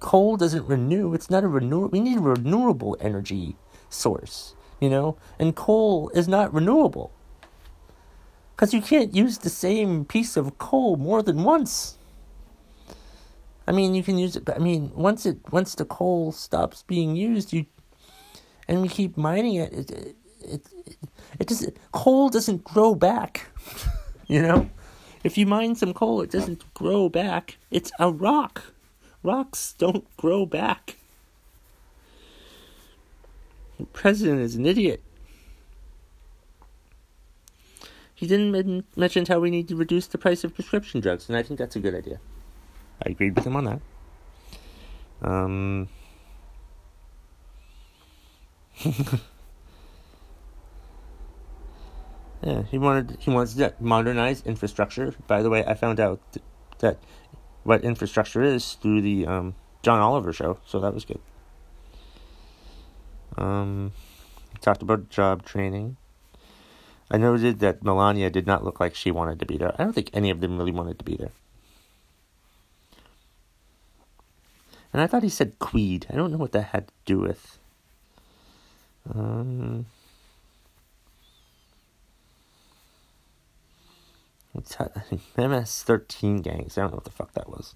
coal 0.00 0.36
doesn't 0.36 0.66
renew. 0.66 1.14
It's 1.14 1.30
not 1.30 1.44
a 1.44 1.48
renew. 1.48 1.86
We 1.86 2.00
need 2.00 2.18
a 2.18 2.22
renewable 2.22 2.96
energy 3.00 3.56
source 3.88 4.54
you 4.84 4.90
know, 4.90 5.16
and 5.38 5.56
coal 5.56 6.10
is 6.10 6.28
not 6.28 6.52
renewable. 6.52 7.10
Because 8.54 8.74
you 8.74 8.82
can't 8.82 9.14
use 9.14 9.38
the 9.38 9.48
same 9.48 10.04
piece 10.04 10.36
of 10.36 10.58
coal 10.58 10.96
more 10.96 11.22
than 11.22 11.42
once. 11.42 11.96
I 13.66 13.72
mean, 13.72 13.94
you 13.94 14.02
can 14.02 14.18
use 14.18 14.36
it, 14.36 14.44
but 14.44 14.56
I 14.56 14.58
mean, 14.58 14.92
once 14.94 15.24
it 15.24 15.38
once 15.50 15.74
the 15.74 15.86
coal 15.86 16.32
stops 16.32 16.82
being 16.82 17.16
used, 17.16 17.54
you 17.54 17.64
and 18.68 18.82
we 18.82 18.88
keep 18.88 19.16
mining 19.16 19.54
it, 19.54 19.72
it 19.72 19.90
it 19.90 20.16
it, 20.44 20.98
it 21.40 21.48
just 21.48 21.70
coal 21.92 22.28
doesn't 22.28 22.62
grow 22.62 22.94
back. 22.94 23.46
you 24.26 24.42
know, 24.42 24.68
if 25.24 25.38
you 25.38 25.46
mine 25.46 25.76
some 25.76 25.94
coal, 25.94 26.20
it 26.20 26.30
doesn't 26.30 26.62
grow 26.74 27.08
back. 27.08 27.56
It's 27.70 27.90
a 27.98 28.12
rock. 28.12 28.74
Rocks 29.22 29.74
don't 29.78 30.04
grow 30.18 30.44
back. 30.44 30.98
The 33.78 33.86
president 33.86 34.40
is 34.40 34.56
an 34.56 34.66
idiot. 34.66 35.02
He 38.14 38.26
didn't 38.26 38.86
mention 38.96 39.26
how 39.26 39.40
we 39.40 39.50
need 39.50 39.68
to 39.68 39.76
reduce 39.76 40.06
the 40.06 40.18
price 40.18 40.44
of 40.44 40.54
prescription 40.54 41.00
drugs, 41.00 41.28
and 41.28 41.36
I 41.36 41.42
think 41.42 41.58
that's 41.58 41.74
a 41.76 41.80
good 41.80 41.94
idea. 41.94 42.20
I 43.04 43.10
agreed 43.10 43.34
with 43.34 43.44
him 43.44 43.56
on 43.56 43.64
that. 43.64 43.80
Um, 45.20 45.88
yeah, 52.42 52.62
he 52.70 52.78
wanted 52.78 53.16
he 53.20 53.30
wants 53.30 53.54
to 53.54 53.74
modernize 53.80 54.42
infrastructure. 54.42 55.14
By 55.26 55.42
the 55.42 55.50
way, 55.50 55.64
I 55.64 55.74
found 55.74 55.98
out 55.98 56.20
th- 56.32 56.44
that 56.78 56.98
what 57.64 57.82
infrastructure 57.82 58.42
is 58.42 58.74
through 58.74 59.02
the 59.02 59.26
um, 59.26 59.54
John 59.82 60.00
Oliver 60.00 60.32
show, 60.32 60.58
so 60.64 60.78
that 60.80 60.94
was 60.94 61.04
good. 61.04 61.20
Um, 63.36 63.92
talked 64.60 64.82
about 64.82 65.10
job 65.10 65.44
training. 65.44 65.96
I 67.10 67.18
noted 67.18 67.60
that 67.60 67.82
Melania 67.82 68.30
did 68.30 68.46
not 68.46 68.64
look 68.64 68.80
like 68.80 68.94
she 68.94 69.10
wanted 69.10 69.38
to 69.40 69.46
be 69.46 69.56
there. 69.58 69.74
I 69.78 69.84
don't 69.84 69.92
think 69.92 70.10
any 70.12 70.30
of 70.30 70.40
them 70.40 70.56
really 70.56 70.72
wanted 70.72 70.98
to 70.98 71.04
be 71.04 71.16
there. 71.16 71.32
And 74.92 75.02
I 75.02 75.06
thought 75.06 75.22
he 75.22 75.28
said 75.28 75.58
Queed. 75.58 76.06
I 76.08 76.16
don't 76.16 76.30
know 76.30 76.38
what 76.38 76.52
that 76.52 76.66
had 76.66 76.88
to 76.88 76.94
do 77.04 77.18
with. 77.18 77.58
Um. 79.12 79.86
MS-13 84.56 86.42
gangs. 86.42 86.78
I 86.78 86.82
don't 86.82 86.92
know 86.92 86.96
what 86.96 87.04
the 87.04 87.10
fuck 87.10 87.32
that 87.32 87.50
was. 87.50 87.74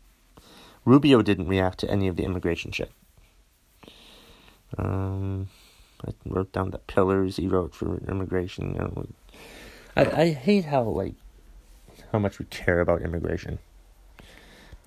Rubio 0.84 1.22
didn't 1.22 1.48
react 1.48 1.80
to 1.80 1.90
any 1.90 2.06
of 2.06 2.14
the 2.14 2.24
immigration 2.24 2.70
shit. 2.70 2.92
Um, 4.76 5.48
I 6.06 6.12
wrote 6.26 6.52
down 6.52 6.70
the 6.70 6.78
pillars 6.78 7.36
he 7.36 7.46
wrote 7.48 7.74
for 7.74 7.98
immigration. 8.08 8.74
You 8.74 8.80
know, 8.80 9.06
I 9.96 10.22
I 10.22 10.30
hate 10.30 10.66
how 10.66 10.82
like 10.82 11.14
how 12.12 12.18
much 12.18 12.38
we 12.38 12.44
care 12.46 12.80
about 12.80 13.02
immigration. 13.02 13.58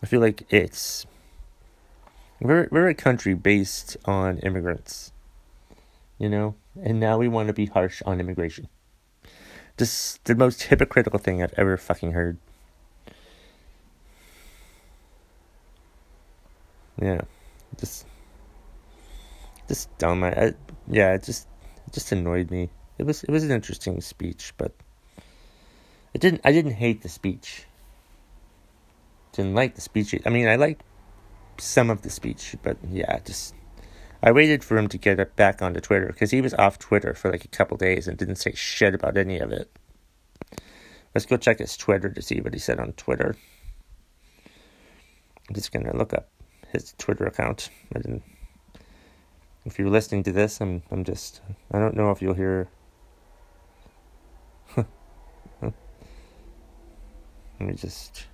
I 0.03 0.05
feel 0.05 0.21
like 0.21 0.43
it's 0.49 1.05
we're 2.39 2.67
we're 2.71 2.87
a 2.87 2.95
country 2.95 3.33
based 3.33 3.97
on 4.05 4.39
immigrants, 4.39 5.11
you 6.17 6.29
know, 6.29 6.55
and 6.81 6.99
now 6.99 7.17
we 7.17 7.27
want 7.27 7.47
to 7.47 7.53
be 7.53 7.67
harsh 7.67 8.01
on 8.05 8.19
immigration. 8.19 8.67
Just 9.77 10.23
the 10.25 10.35
most 10.35 10.63
hypocritical 10.63 11.19
thing 11.19 11.41
I've 11.41 11.53
ever 11.57 11.77
fucking 11.77 12.11
heard. 12.11 12.37
Yeah, 17.01 17.21
just 17.79 18.05
just 19.71 19.97
dumb. 19.99 20.21
I, 20.25 20.31
I 20.31 20.53
yeah, 20.89 21.13
it 21.13 21.23
just 21.23 21.47
it 21.87 21.93
just 21.93 22.11
annoyed 22.11 22.51
me. 22.51 22.69
It 22.97 23.03
was 23.03 23.23
it 23.23 23.29
was 23.29 23.45
an 23.45 23.51
interesting 23.51 24.01
speech, 24.01 24.53
but 24.57 24.73
it 26.13 26.19
didn't. 26.19 26.41
I 26.43 26.51
didn't 26.51 26.73
hate 26.73 27.03
the 27.03 27.09
speech. 27.09 27.63
Didn't 29.31 29.55
like 29.55 29.75
the 29.75 29.81
speech. 29.81 30.13
I 30.25 30.29
mean, 30.29 30.49
I 30.49 30.57
liked 30.57 30.83
some 31.57 31.89
of 31.89 32.01
the 32.01 32.09
speech, 32.09 32.57
but 32.61 32.75
yeah, 32.91 33.19
just 33.19 33.55
I 34.21 34.33
waited 34.33 34.61
for 34.61 34.77
him 34.77 34.89
to 34.89 34.97
get 34.97 35.37
back 35.37 35.61
onto 35.61 35.79
Twitter 35.79 36.07
because 36.07 36.31
he 36.31 36.41
was 36.41 36.53
off 36.55 36.77
Twitter 36.77 37.13
for 37.13 37.31
like 37.31 37.45
a 37.45 37.47
couple 37.47 37.77
days 37.77 38.09
and 38.09 38.17
didn't 38.17 38.35
say 38.35 38.51
shit 38.53 38.93
about 38.93 39.15
any 39.15 39.39
of 39.39 39.53
it. 39.53 39.71
Let's 41.15 41.25
go 41.25 41.37
check 41.37 41.59
his 41.59 41.77
Twitter 41.77 42.09
to 42.09 42.21
see 42.21 42.41
what 42.41 42.53
he 42.53 42.59
said 42.59 42.77
on 42.77 42.91
Twitter. 42.93 43.37
I'm 45.47 45.55
just 45.55 45.71
gonna 45.71 45.95
look 45.95 46.13
up 46.13 46.27
his 46.73 46.93
Twitter 46.97 47.25
account. 47.25 47.69
I 47.95 47.99
didn't 47.99 48.23
if 49.65 49.77
you're 49.77 49.89
listening 49.89 50.23
to 50.23 50.31
this, 50.31 50.59
I'm 50.61 50.83
I'm 50.91 51.03
just 51.03 51.41
I 51.71 51.79
don't 51.79 51.95
know 51.95 52.11
if 52.11 52.21
you'll 52.21 52.33
hear. 52.33 52.69
Let 54.77 55.73
me 57.59 57.73
just. 57.73 58.25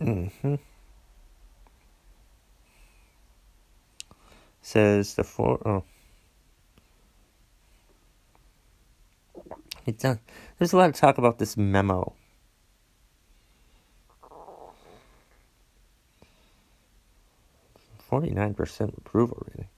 Mm-hmm. 0.00 0.54
Says 4.62 5.14
the 5.14 5.24
four 5.24 5.60
oh. 5.66 5.84
It's 9.86 10.02
done. 10.02 10.20
There's 10.58 10.72
a 10.72 10.76
lot 10.76 10.90
of 10.90 10.94
talk 10.94 11.18
about 11.18 11.38
this 11.38 11.56
memo 11.56 12.14
49% 18.10 18.98
approval 18.98 19.46
rating. 19.46 19.68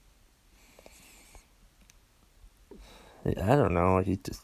I 3.42 3.54
don't 3.54 3.74
know. 3.74 3.98
He 3.98 4.16
just 4.16 4.42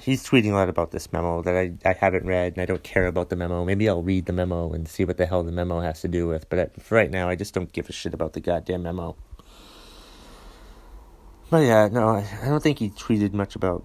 he's 0.00 0.24
tweeting 0.24 0.52
a 0.52 0.54
lot 0.54 0.68
about 0.68 0.92
this 0.92 1.12
memo 1.12 1.42
that 1.42 1.56
I, 1.56 1.72
I 1.84 1.92
haven't 1.92 2.26
read 2.26 2.52
and 2.52 2.62
I 2.62 2.66
don't 2.66 2.82
care 2.82 3.06
about 3.06 3.28
the 3.28 3.36
memo. 3.36 3.64
Maybe 3.64 3.88
I'll 3.88 4.02
read 4.02 4.26
the 4.26 4.32
memo 4.32 4.72
and 4.72 4.88
see 4.88 5.04
what 5.04 5.16
the 5.16 5.26
hell 5.26 5.42
the 5.42 5.52
memo 5.52 5.80
has 5.80 6.00
to 6.02 6.08
do 6.08 6.26
with. 6.28 6.48
But 6.48 6.80
for 6.80 6.94
right 6.94 7.10
now, 7.10 7.28
I 7.28 7.34
just 7.34 7.54
don't 7.54 7.72
give 7.72 7.88
a 7.88 7.92
shit 7.92 8.14
about 8.14 8.32
the 8.32 8.40
goddamn 8.40 8.84
memo. 8.84 9.16
But 11.50 11.64
yeah, 11.64 11.88
no, 11.90 12.08
I, 12.08 12.26
I 12.42 12.48
don't 12.48 12.62
think 12.62 12.78
he 12.78 12.90
tweeted 12.90 13.32
much 13.32 13.54
about 13.56 13.84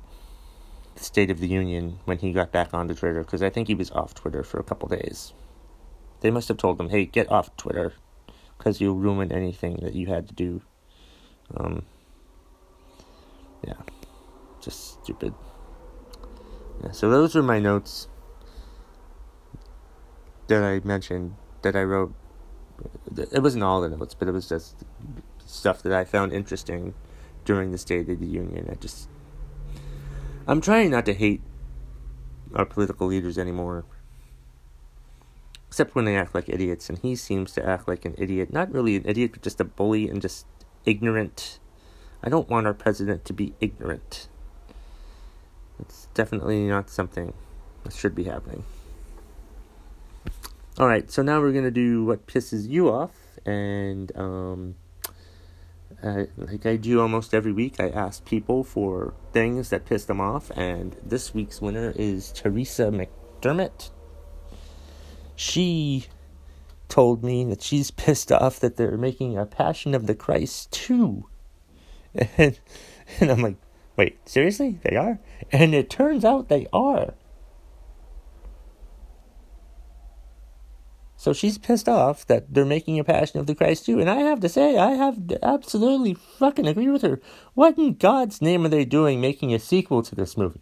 the 0.95 1.03
State 1.03 1.29
of 1.29 1.39
the 1.39 1.47
Union 1.47 1.99
when 2.05 2.17
he 2.17 2.31
got 2.31 2.51
back 2.51 2.73
onto 2.73 2.93
Twitter 2.93 3.23
because 3.23 3.41
I 3.41 3.49
think 3.49 3.67
he 3.67 3.75
was 3.75 3.91
off 3.91 4.13
Twitter 4.13 4.43
for 4.43 4.59
a 4.59 4.63
couple 4.63 4.87
days. 4.89 5.33
They 6.21 6.31
must 6.31 6.47
have 6.47 6.57
told 6.57 6.77
them, 6.77 6.89
hey, 6.89 7.05
get 7.05 7.31
off 7.31 7.55
Twitter 7.57 7.93
because 8.57 8.79
you'll 8.79 8.95
ruin 8.95 9.31
anything 9.31 9.77
that 9.81 9.95
you 9.95 10.07
had 10.07 10.27
to 10.27 10.33
do. 10.33 10.61
Um, 11.57 11.83
yeah, 13.67 13.81
just 14.61 15.03
stupid. 15.03 15.33
Yeah, 16.83 16.91
so 16.91 17.09
those 17.09 17.35
are 17.35 17.43
my 17.43 17.59
notes 17.59 18.07
that 20.47 20.63
I 20.63 20.79
mentioned 20.85 21.35
that 21.63 21.75
I 21.75 21.83
wrote. 21.83 22.13
It 23.15 23.41
wasn't 23.41 23.63
all 23.63 23.81
the 23.81 23.89
notes, 23.89 24.13
but 24.13 24.27
it 24.27 24.31
was 24.31 24.47
just 24.47 24.83
stuff 25.45 25.81
that 25.83 25.93
I 25.93 26.05
found 26.05 26.31
interesting 26.31 26.93
during 27.45 27.71
the 27.71 27.77
State 27.77 28.09
of 28.09 28.19
the 28.19 28.25
Union. 28.25 28.67
I 28.71 28.75
just, 28.75 29.09
I'm 30.47 30.61
trying 30.61 30.91
not 30.91 31.05
to 31.07 31.13
hate 31.13 31.41
our 32.53 32.65
political 32.65 33.07
leaders 33.07 33.37
anymore 33.37 33.85
except 35.71 35.95
when 35.95 36.03
they 36.03 36.17
act 36.17 36.35
like 36.35 36.49
idiots, 36.49 36.89
and 36.89 36.97
he 36.97 37.15
seems 37.15 37.53
to 37.53 37.65
act 37.65 37.87
like 37.87 38.03
an 38.03 38.13
idiot. 38.17 38.51
Not 38.51 38.73
really 38.73 38.97
an 38.97 39.03
idiot, 39.05 39.31
but 39.31 39.41
just 39.41 39.61
a 39.61 39.63
bully 39.63 40.09
and 40.09 40.21
just 40.21 40.45
ignorant. 40.83 41.59
I 42.21 42.27
don't 42.27 42.49
want 42.49 42.67
our 42.67 42.73
president 42.73 43.23
to 43.23 43.31
be 43.31 43.53
ignorant. 43.61 44.27
It's 45.79 46.09
definitely 46.13 46.67
not 46.67 46.89
something 46.89 47.33
that 47.85 47.93
should 47.93 48.13
be 48.13 48.25
happening. 48.25 48.65
Alright, 50.77 51.09
so 51.09 51.21
now 51.21 51.39
we're 51.39 51.53
going 51.53 51.63
to 51.63 51.71
do 51.71 52.03
what 52.03 52.27
pisses 52.27 52.67
you 52.67 52.89
off, 52.89 53.15
and 53.45 54.11
um, 54.17 54.75
like 56.03 56.65
I 56.65 56.75
do 56.75 56.99
almost 56.99 57.33
every 57.33 57.53
week, 57.53 57.79
I 57.79 57.87
ask 57.87 58.25
people 58.25 58.65
for 58.65 59.13
things 59.31 59.69
that 59.69 59.85
piss 59.85 60.03
them 60.03 60.19
off, 60.19 60.51
and 60.57 60.97
this 61.01 61.33
week's 61.33 61.61
winner 61.61 61.93
is 61.95 62.33
Teresa 62.33 62.91
McDermott 62.91 63.91
she 65.35 66.07
told 66.89 67.23
me 67.23 67.43
that 67.45 67.61
she's 67.61 67.89
pissed 67.89 68.31
off 68.31 68.59
that 68.59 68.75
they're 68.75 68.97
making 68.97 69.37
a 69.37 69.45
Passion 69.45 69.95
of 69.95 70.07
the 70.07 70.15
Christ 70.15 70.71
2. 70.71 71.25
And, 72.37 72.59
and 73.21 73.31
I'm 73.31 73.41
like, 73.41 73.55
wait, 73.95 74.27
seriously? 74.27 74.79
They 74.83 74.97
are? 74.97 75.19
And 75.49 75.73
it 75.73 75.89
turns 75.89 76.25
out 76.25 76.49
they 76.49 76.67
are. 76.73 77.13
So 81.21 81.33
she's 81.33 81.59
pissed 81.59 81.87
off 81.87 82.25
that 82.25 82.51
they're 82.51 82.65
making 82.65 82.97
a 82.97 83.03
Passion 83.03 83.39
of 83.39 83.45
the 83.45 83.53
Christ 83.53 83.85
2. 83.85 83.99
And 83.99 84.09
I 84.09 84.21
have 84.21 84.39
to 84.39 84.49
say, 84.49 84.75
I 84.75 84.93
have 84.93 85.19
absolutely 85.43 86.15
fucking 86.15 86.65
agree 86.65 86.89
with 86.89 87.03
her. 87.03 87.21
What 87.53 87.77
in 87.77 87.93
God's 87.93 88.41
name 88.41 88.65
are 88.65 88.69
they 88.69 88.85
doing 88.85 89.21
making 89.21 89.53
a 89.53 89.59
sequel 89.59 90.01
to 90.01 90.15
this 90.15 90.35
movie? 90.35 90.61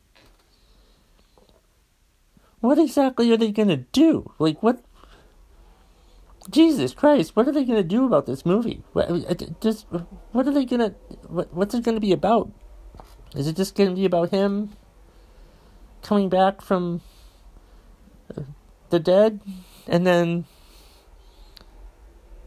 What 2.61 2.77
exactly 2.77 3.31
are 3.31 3.37
they 3.37 3.51
going 3.51 3.69
to 3.69 3.77
do? 3.77 4.31
Like, 4.39 4.61
what? 4.61 4.83
Jesus 6.49 6.93
Christ, 6.93 7.35
what 7.35 7.47
are 7.47 7.51
they 7.51 7.65
going 7.65 7.77
to 7.77 7.87
do 7.87 8.05
about 8.05 8.25
this 8.25 8.45
movie? 8.45 8.83
What, 8.93 9.09
uh, 9.09 9.33
just, 9.61 9.85
what 10.31 10.47
are 10.47 10.53
they 10.53 10.65
going 10.65 10.79
to, 10.79 10.95
what, 11.27 11.53
what's 11.53 11.75
it 11.75 11.83
going 11.83 11.95
to 11.95 12.01
be 12.01 12.11
about? 12.11 12.51
Is 13.35 13.47
it 13.47 13.55
just 13.55 13.75
going 13.75 13.89
to 13.89 13.95
be 13.95 14.05
about 14.05 14.31
him 14.31 14.71
coming 16.01 16.29
back 16.29 16.61
from 16.61 17.01
the 18.89 18.99
dead? 18.99 19.41
And 19.87 20.07
then, 20.07 20.45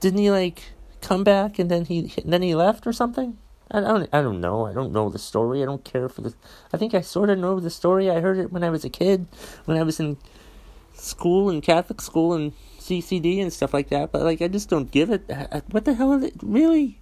didn't 0.00 0.18
he, 0.18 0.30
like, 0.30 0.72
come 1.00 1.22
back 1.22 1.58
and 1.58 1.70
then 1.70 1.84
he, 1.84 2.12
and 2.22 2.32
then 2.32 2.42
he 2.42 2.54
left 2.54 2.86
or 2.86 2.92
something? 2.92 3.38
I 3.72 3.80
don't, 3.80 4.08
I 4.12 4.20
don't 4.20 4.40
know. 4.40 4.66
I 4.66 4.72
don't 4.72 4.92
know 4.92 5.08
the 5.08 5.18
story. 5.18 5.62
I 5.62 5.66
don't 5.66 5.84
care 5.84 6.08
for 6.08 6.20
the. 6.20 6.34
I 6.72 6.76
think 6.76 6.94
I 6.94 7.00
sort 7.00 7.30
of 7.30 7.38
know 7.38 7.58
the 7.58 7.70
story. 7.70 8.10
I 8.10 8.20
heard 8.20 8.38
it 8.38 8.52
when 8.52 8.62
I 8.62 8.70
was 8.70 8.84
a 8.84 8.90
kid, 8.90 9.26
when 9.64 9.78
I 9.78 9.82
was 9.82 9.98
in 9.98 10.18
school 10.94 11.48
and 11.48 11.62
Catholic 11.62 12.00
school 12.00 12.34
and 12.34 12.52
CCD 12.78 13.40
and 13.40 13.52
stuff 13.52 13.72
like 13.72 13.88
that. 13.88 14.12
But 14.12 14.22
like, 14.22 14.42
I 14.42 14.48
just 14.48 14.68
don't 14.68 14.90
give 14.90 15.10
it. 15.10 15.22
What 15.70 15.86
the 15.86 15.94
hell 15.94 16.12
is 16.12 16.24
it? 16.24 16.34
Really? 16.42 16.98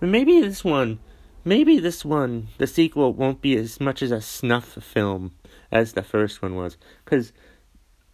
maybe 0.00 0.40
this 0.40 0.64
one, 0.64 0.98
maybe 1.44 1.78
this 1.78 2.04
one, 2.04 2.48
the 2.58 2.66
sequel 2.66 3.12
won't 3.12 3.40
be 3.40 3.56
as 3.56 3.80
much 3.80 4.02
as 4.02 4.10
a 4.10 4.20
snuff 4.20 4.64
film 4.82 5.32
as 5.70 5.92
the 5.92 6.02
first 6.02 6.42
one 6.42 6.54
was. 6.54 6.76
Because 7.04 7.32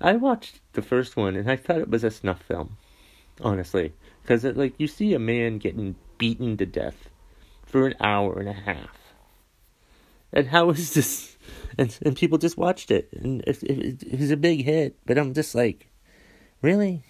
I 0.00 0.16
watched 0.16 0.60
the 0.72 0.82
first 0.82 1.16
one 1.16 1.36
and 1.36 1.50
I 1.50 1.56
thought 1.56 1.78
it 1.78 1.90
was 1.90 2.04
a 2.04 2.10
snuff 2.10 2.42
film, 2.42 2.76
honestly. 3.40 3.92
Because, 4.26 4.42
like, 4.42 4.74
you 4.78 4.88
see 4.88 5.14
a 5.14 5.20
man 5.20 5.58
getting 5.58 5.94
beaten 6.18 6.56
to 6.56 6.66
death 6.66 7.10
for 7.64 7.86
an 7.86 7.94
hour 8.00 8.40
and 8.40 8.48
a 8.48 8.52
half. 8.52 9.14
And 10.32 10.48
how 10.48 10.70
is 10.70 10.94
this? 10.94 11.32
And 11.78 11.96
and 12.02 12.16
people 12.16 12.38
just 12.38 12.56
watched 12.56 12.90
it, 12.90 13.08
and 13.12 13.42
it, 13.42 13.62
it, 13.62 14.02
it 14.02 14.18
was 14.18 14.30
a 14.30 14.36
big 14.36 14.64
hit. 14.64 14.96
But 15.04 15.18
I'm 15.18 15.32
just 15.32 15.54
like, 15.54 15.88
really? 16.60 17.04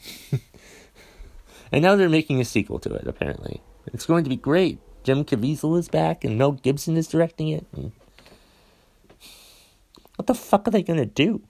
and 1.72 1.82
now 1.82 1.94
they're 1.94 2.08
making 2.08 2.40
a 2.40 2.44
sequel 2.44 2.80
to 2.80 2.92
it. 2.92 3.06
Apparently, 3.06 3.62
it's 3.94 4.04
going 4.04 4.24
to 4.24 4.30
be 4.30 4.36
great. 4.36 4.78
Jim 5.04 5.24
Caviezel 5.24 5.78
is 5.78 5.88
back, 5.88 6.24
and 6.24 6.36
Mel 6.36 6.52
Gibson 6.52 6.96
is 6.96 7.06
directing 7.06 7.48
it. 7.48 7.64
And 7.72 7.92
what 10.16 10.26
the 10.26 10.34
fuck 10.34 10.68
are 10.68 10.72
they 10.72 10.82
gonna 10.82 11.06
do? 11.06 11.42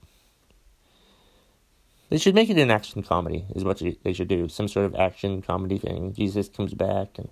They 2.09 2.17
should 2.17 2.35
make 2.35 2.49
it 2.49 2.57
an 2.57 2.71
action 2.71 3.03
comedy, 3.03 3.45
is 3.53 3.65
what 3.65 3.81
they 4.03 4.13
should 4.13 4.29
do. 4.29 4.47
Some 4.47 4.67
sort 4.67 4.85
of 4.85 4.95
action 4.95 5.41
comedy 5.41 5.77
thing. 5.77 6.13
Jesus 6.13 6.47
comes 6.47 6.73
back 6.73 7.17
and. 7.17 7.29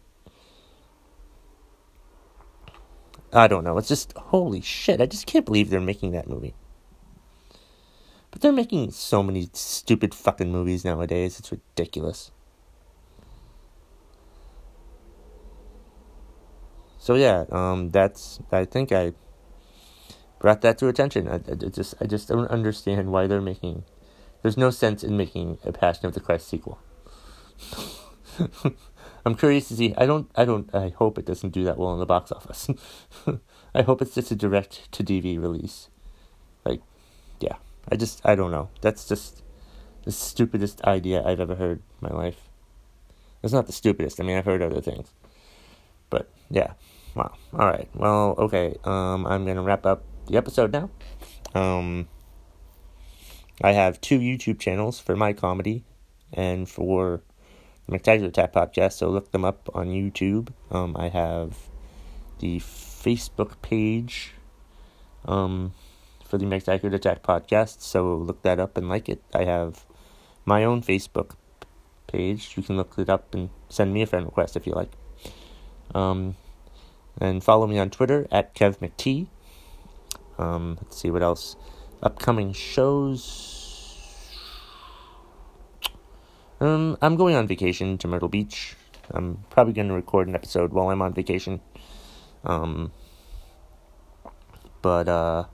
I 3.31 3.47
don't 3.47 3.63
know. 3.65 3.77
It's 3.77 3.89
just, 3.89 4.13
holy 4.13 4.61
shit. 4.61 5.01
I 5.01 5.07
just 5.07 5.25
can't 5.27 5.45
believe 5.45 5.69
they're 5.69 5.81
making 5.81 6.11
that 6.11 6.29
movie. 6.29 6.53
But 8.31 8.41
they're 8.41 8.53
making 8.53 8.91
so 8.91 9.23
many 9.23 9.49
stupid 9.53 10.13
fucking 10.13 10.51
movies 10.51 10.85
nowadays. 10.85 11.39
It's 11.39 11.51
ridiculous. 11.51 12.31
So 16.97 17.15
yeah, 17.15 17.45
um, 17.51 17.91
that's. 17.91 18.39
I 18.51 18.65
think 18.65 18.91
I 18.91 19.13
brought 20.39 20.61
that 20.61 20.77
to 20.79 20.87
attention. 20.87 21.27
I, 21.27 21.35
I 21.35 21.55
just, 21.69 21.93
I 22.01 22.05
just 22.05 22.27
don't 22.27 22.47
understand 22.47 23.11
why 23.11 23.27
they're 23.27 23.41
making 23.41 23.83
there's 24.45 24.57
no 24.57 24.69
sense 24.69 25.03
in 25.03 25.17
making 25.17 25.57
a 25.63 25.71
Passion 25.71 26.05
of 26.05 26.13
the 26.13 26.19
Christ 26.19 26.47
sequel. 26.47 26.77
I'm 29.25 29.33
curious 29.33 29.69
to 29.69 29.75
see. 29.75 29.95
I 29.97 30.05
don't. 30.05 30.29
I 30.35 30.45
don't. 30.45 30.69
I 30.71 30.89
hope 30.89 31.17
it 31.17 31.25
doesn't 31.25 31.49
do 31.49 31.63
that 31.63 31.79
well 31.79 31.93
in 31.93 31.99
the 31.99 32.05
box 32.05 32.31
office. 32.31 32.67
I 33.73 33.81
hope 33.81 34.03
it's 34.03 34.13
just 34.13 34.29
a 34.29 34.35
direct 34.35 34.91
to 34.91 35.03
DV 35.03 35.41
release. 35.41 35.89
Like, 36.63 36.83
yeah. 37.39 37.55
I 37.91 37.95
just. 37.95 38.21
I 38.23 38.35
don't 38.35 38.51
know. 38.51 38.69
That's 38.81 39.07
just 39.07 39.41
the 40.03 40.11
stupidest 40.11 40.83
idea 40.83 41.25
I've 41.25 41.39
ever 41.39 41.55
heard 41.55 41.79
in 41.79 42.07
my 42.07 42.15
life. 42.15 42.47
It's 43.41 43.51
not 43.51 43.65
the 43.65 43.73
stupidest. 43.73 44.19
I 44.19 44.23
mean, 44.25 44.37
I've 44.37 44.45
heard 44.45 44.61
other 44.61 44.79
things, 44.79 45.11
but 46.11 46.29
yeah. 46.51 46.73
Wow. 47.15 47.33
All 47.51 47.65
right. 47.65 47.89
Well, 47.95 48.35
okay. 48.37 48.75
Um, 48.83 49.25
I'm 49.25 49.43
gonna 49.43 49.63
wrap 49.63 49.87
up 49.87 50.03
the 50.27 50.37
episode 50.37 50.71
now. 50.71 50.91
Um, 51.55 52.09
I 53.61 53.71
have 53.71 54.01
two 54.01 54.19
YouTube 54.19 54.59
channels 54.59 54.99
for 54.99 55.15
my 55.15 55.33
comedy 55.33 55.83
and 56.33 56.67
for 56.69 57.21
the 57.87 57.97
McTaggart 57.97 58.27
Attack 58.27 58.53
podcast, 58.53 58.93
so 58.93 59.09
look 59.09 59.31
them 59.31 59.45
up 59.45 59.69
on 59.73 59.87
YouTube. 59.87 60.49
Um, 60.71 60.95
I 60.97 61.09
have 61.09 61.57
the 62.39 62.59
Facebook 62.59 63.61
page 63.61 64.33
um, 65.25 65.73
for 66.25 66.37
the 66.37 66.45
McTaggart 66.45 66.93
Attack 66.93 67.23
podcast, 67.23 67.81
so 67.81 68.15
look 68.15 68.41
that 68.41 68.59
up 68.59 68.77
and 68.77 68.89
like 68.89 69.07
it. 69.07 69.21
I 69.33 69.45
have 69.45 69.85
my 70.43 70.63
own 70.63 70.81
Facebook 70.81 71.35
page. 72.07 72.55
You 72.57 72.63
can 72.63 72.75
look 72.75 72.95
it 72.97 73.09
up 73.09 73.33
and 73.33 73.49
send 73.69 73.93
me 73.93 74.01
a 74.01 74.05
friend 74.05 74.25
request 74.25 74.57
if 74.57 74.67
you 74.67 74.73
like. 74.73 74.91
Um, 75.93 76.35
and 77.21 77.43
follow 77.43 77.67
me 77.67 77.79
on 77.79 77.89
Twitter 77.89 78.27
at 78.31 78.53
KevMcT. 78.53 79.27
Um, 80.37 80.77
let's 80.81 80.97
see 80.97 81.09
what 81.09 81.23
else 81.23 81.55
upcoming 82.05 82.53
shows. 82.53 83.55
Um, 86.61 86.97
I'm 87.01 87.15
going 87.17 87.35
on 87.35 87.47
vacation 87.47 87.97
to 87.97 88.07
Myrtle 88.07 88.29
Beach. 88.29 88.75
I'm 89.11 89.43
probably 89.49 89.73
going 89.73 89.89
to 89.89 89.93
record 89.93 90.27
an 90.27 90.35
episode 90.35 90.71
while 90.71 90.89
I'm 90.89 91.01
on 91.01 91.13
vacation. 91.13 91.59
Um, 92.43 92.91
but 94.81 95.09
uh, 95.09 95.45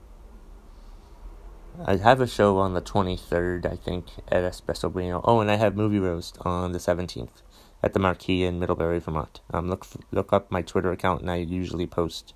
I 1.84 1.96
have 1.96 2.20
a 2.20 2.26
show 2.26 2.58
on 2.58 2.74
the 2.74 2.82
23rd, 2.82 3.66
I 3.66 3.76
think, 3.76 4.06
at 4.28 4.44
Espresso 4.44 4.92
Bueno. 4.92 5.22
Oh, 5.24 5.40
and 5.40 5.50
I 5.50 5.56
have 5.56 5.74
movie 5.74 5.98
roast 5.98 6.36
on 6.42 6.72
the 6.72 6.78
17th 6.78 7.42
at 7.82 7.94
the 7.94 7.98
Marquis 7.98 8.44
in 8.44 8.60
Middlebury, 8.60 9.00
Vermont. 9.00 9.40
Um, 9.52 9.68
look 9.68 9.86
look 10.12 10.32
up 10.32 10.50
my 10.50 10.62
Twitter 10.62 10.92
account, 10.92 11.22
and 11.22 11.30
I 11.30 11.36
usually 11.36 11.86
post 11.86 12.34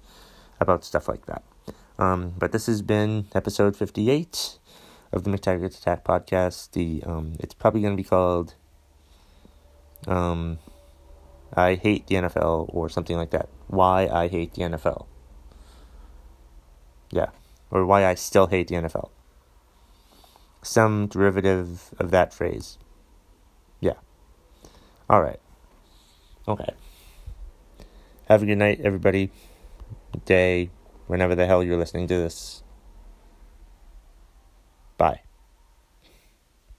about 0.58 0.84
stuff 0.84 1.06
like 1.06 1.26
that. 1.26 1.44
Um, 1.98 2.34
but 2.38 2.52
this 2.52 2.66
has 2.66 2.82
been 2.82 3.26
episode 3.34 3.76
58 3.76 4.58
of 5.12 5.24
the 5.24 5.30
McTaggart 5.30 5.78
Attack 5.78 6.04
podcast. 6.04 6.72
The 6.72 7.02
um, 7.04 7.34
it's 7.40 7.54
probably 7.54 7.80
going 7.80 7.96
to 7.96 8.02
be 8.02 8.08
called 8.08 8.54
um, 10.06 10.58
I 11.54 11.74
hate 11.74 12.06
the 12.06 12.16
NFL 12.16 12.70
or 12.72 12.88
something 12.88 13.16
like 13.16 13.30
that. 13.30 13.48
Why 13.66 14.06
I 14.06 14.28
hate 14.28 14.54
the 14.54 14.62
NFL. 14.62 15.06
Yeah, 17.10 17.30
or 17.70 17.86
why 17.86 18.04
I 18.04 18.14
still 18.14 18.48
hate 18.48 18.68
the 18.68 18.76
NFL. 18.76 19.10
Some 20.62 21.06
derivative 21.06 21.94
of 21.98 22.10
that 22.10 22.34
phrase. 22.34 22.78
Yeah. 23.80 23.94
All 25.08 25.22
right. 25.22 25.40
Okay. 26.48 26.74
Have 28.28 28.42
a 28.42 28.46
good 28.46 28.58
night, 28.58 28.80
everybody. 28.82 29.30
Day 30.24 30.70
whenever 31.06 31.34
the 31.34 31.46
hell 31.46 31.62
you're 31.62 31.76
listening 31.76 32.06
to 32.08 32.16
this. 32.16 32.62
Bye. 34.98 35.25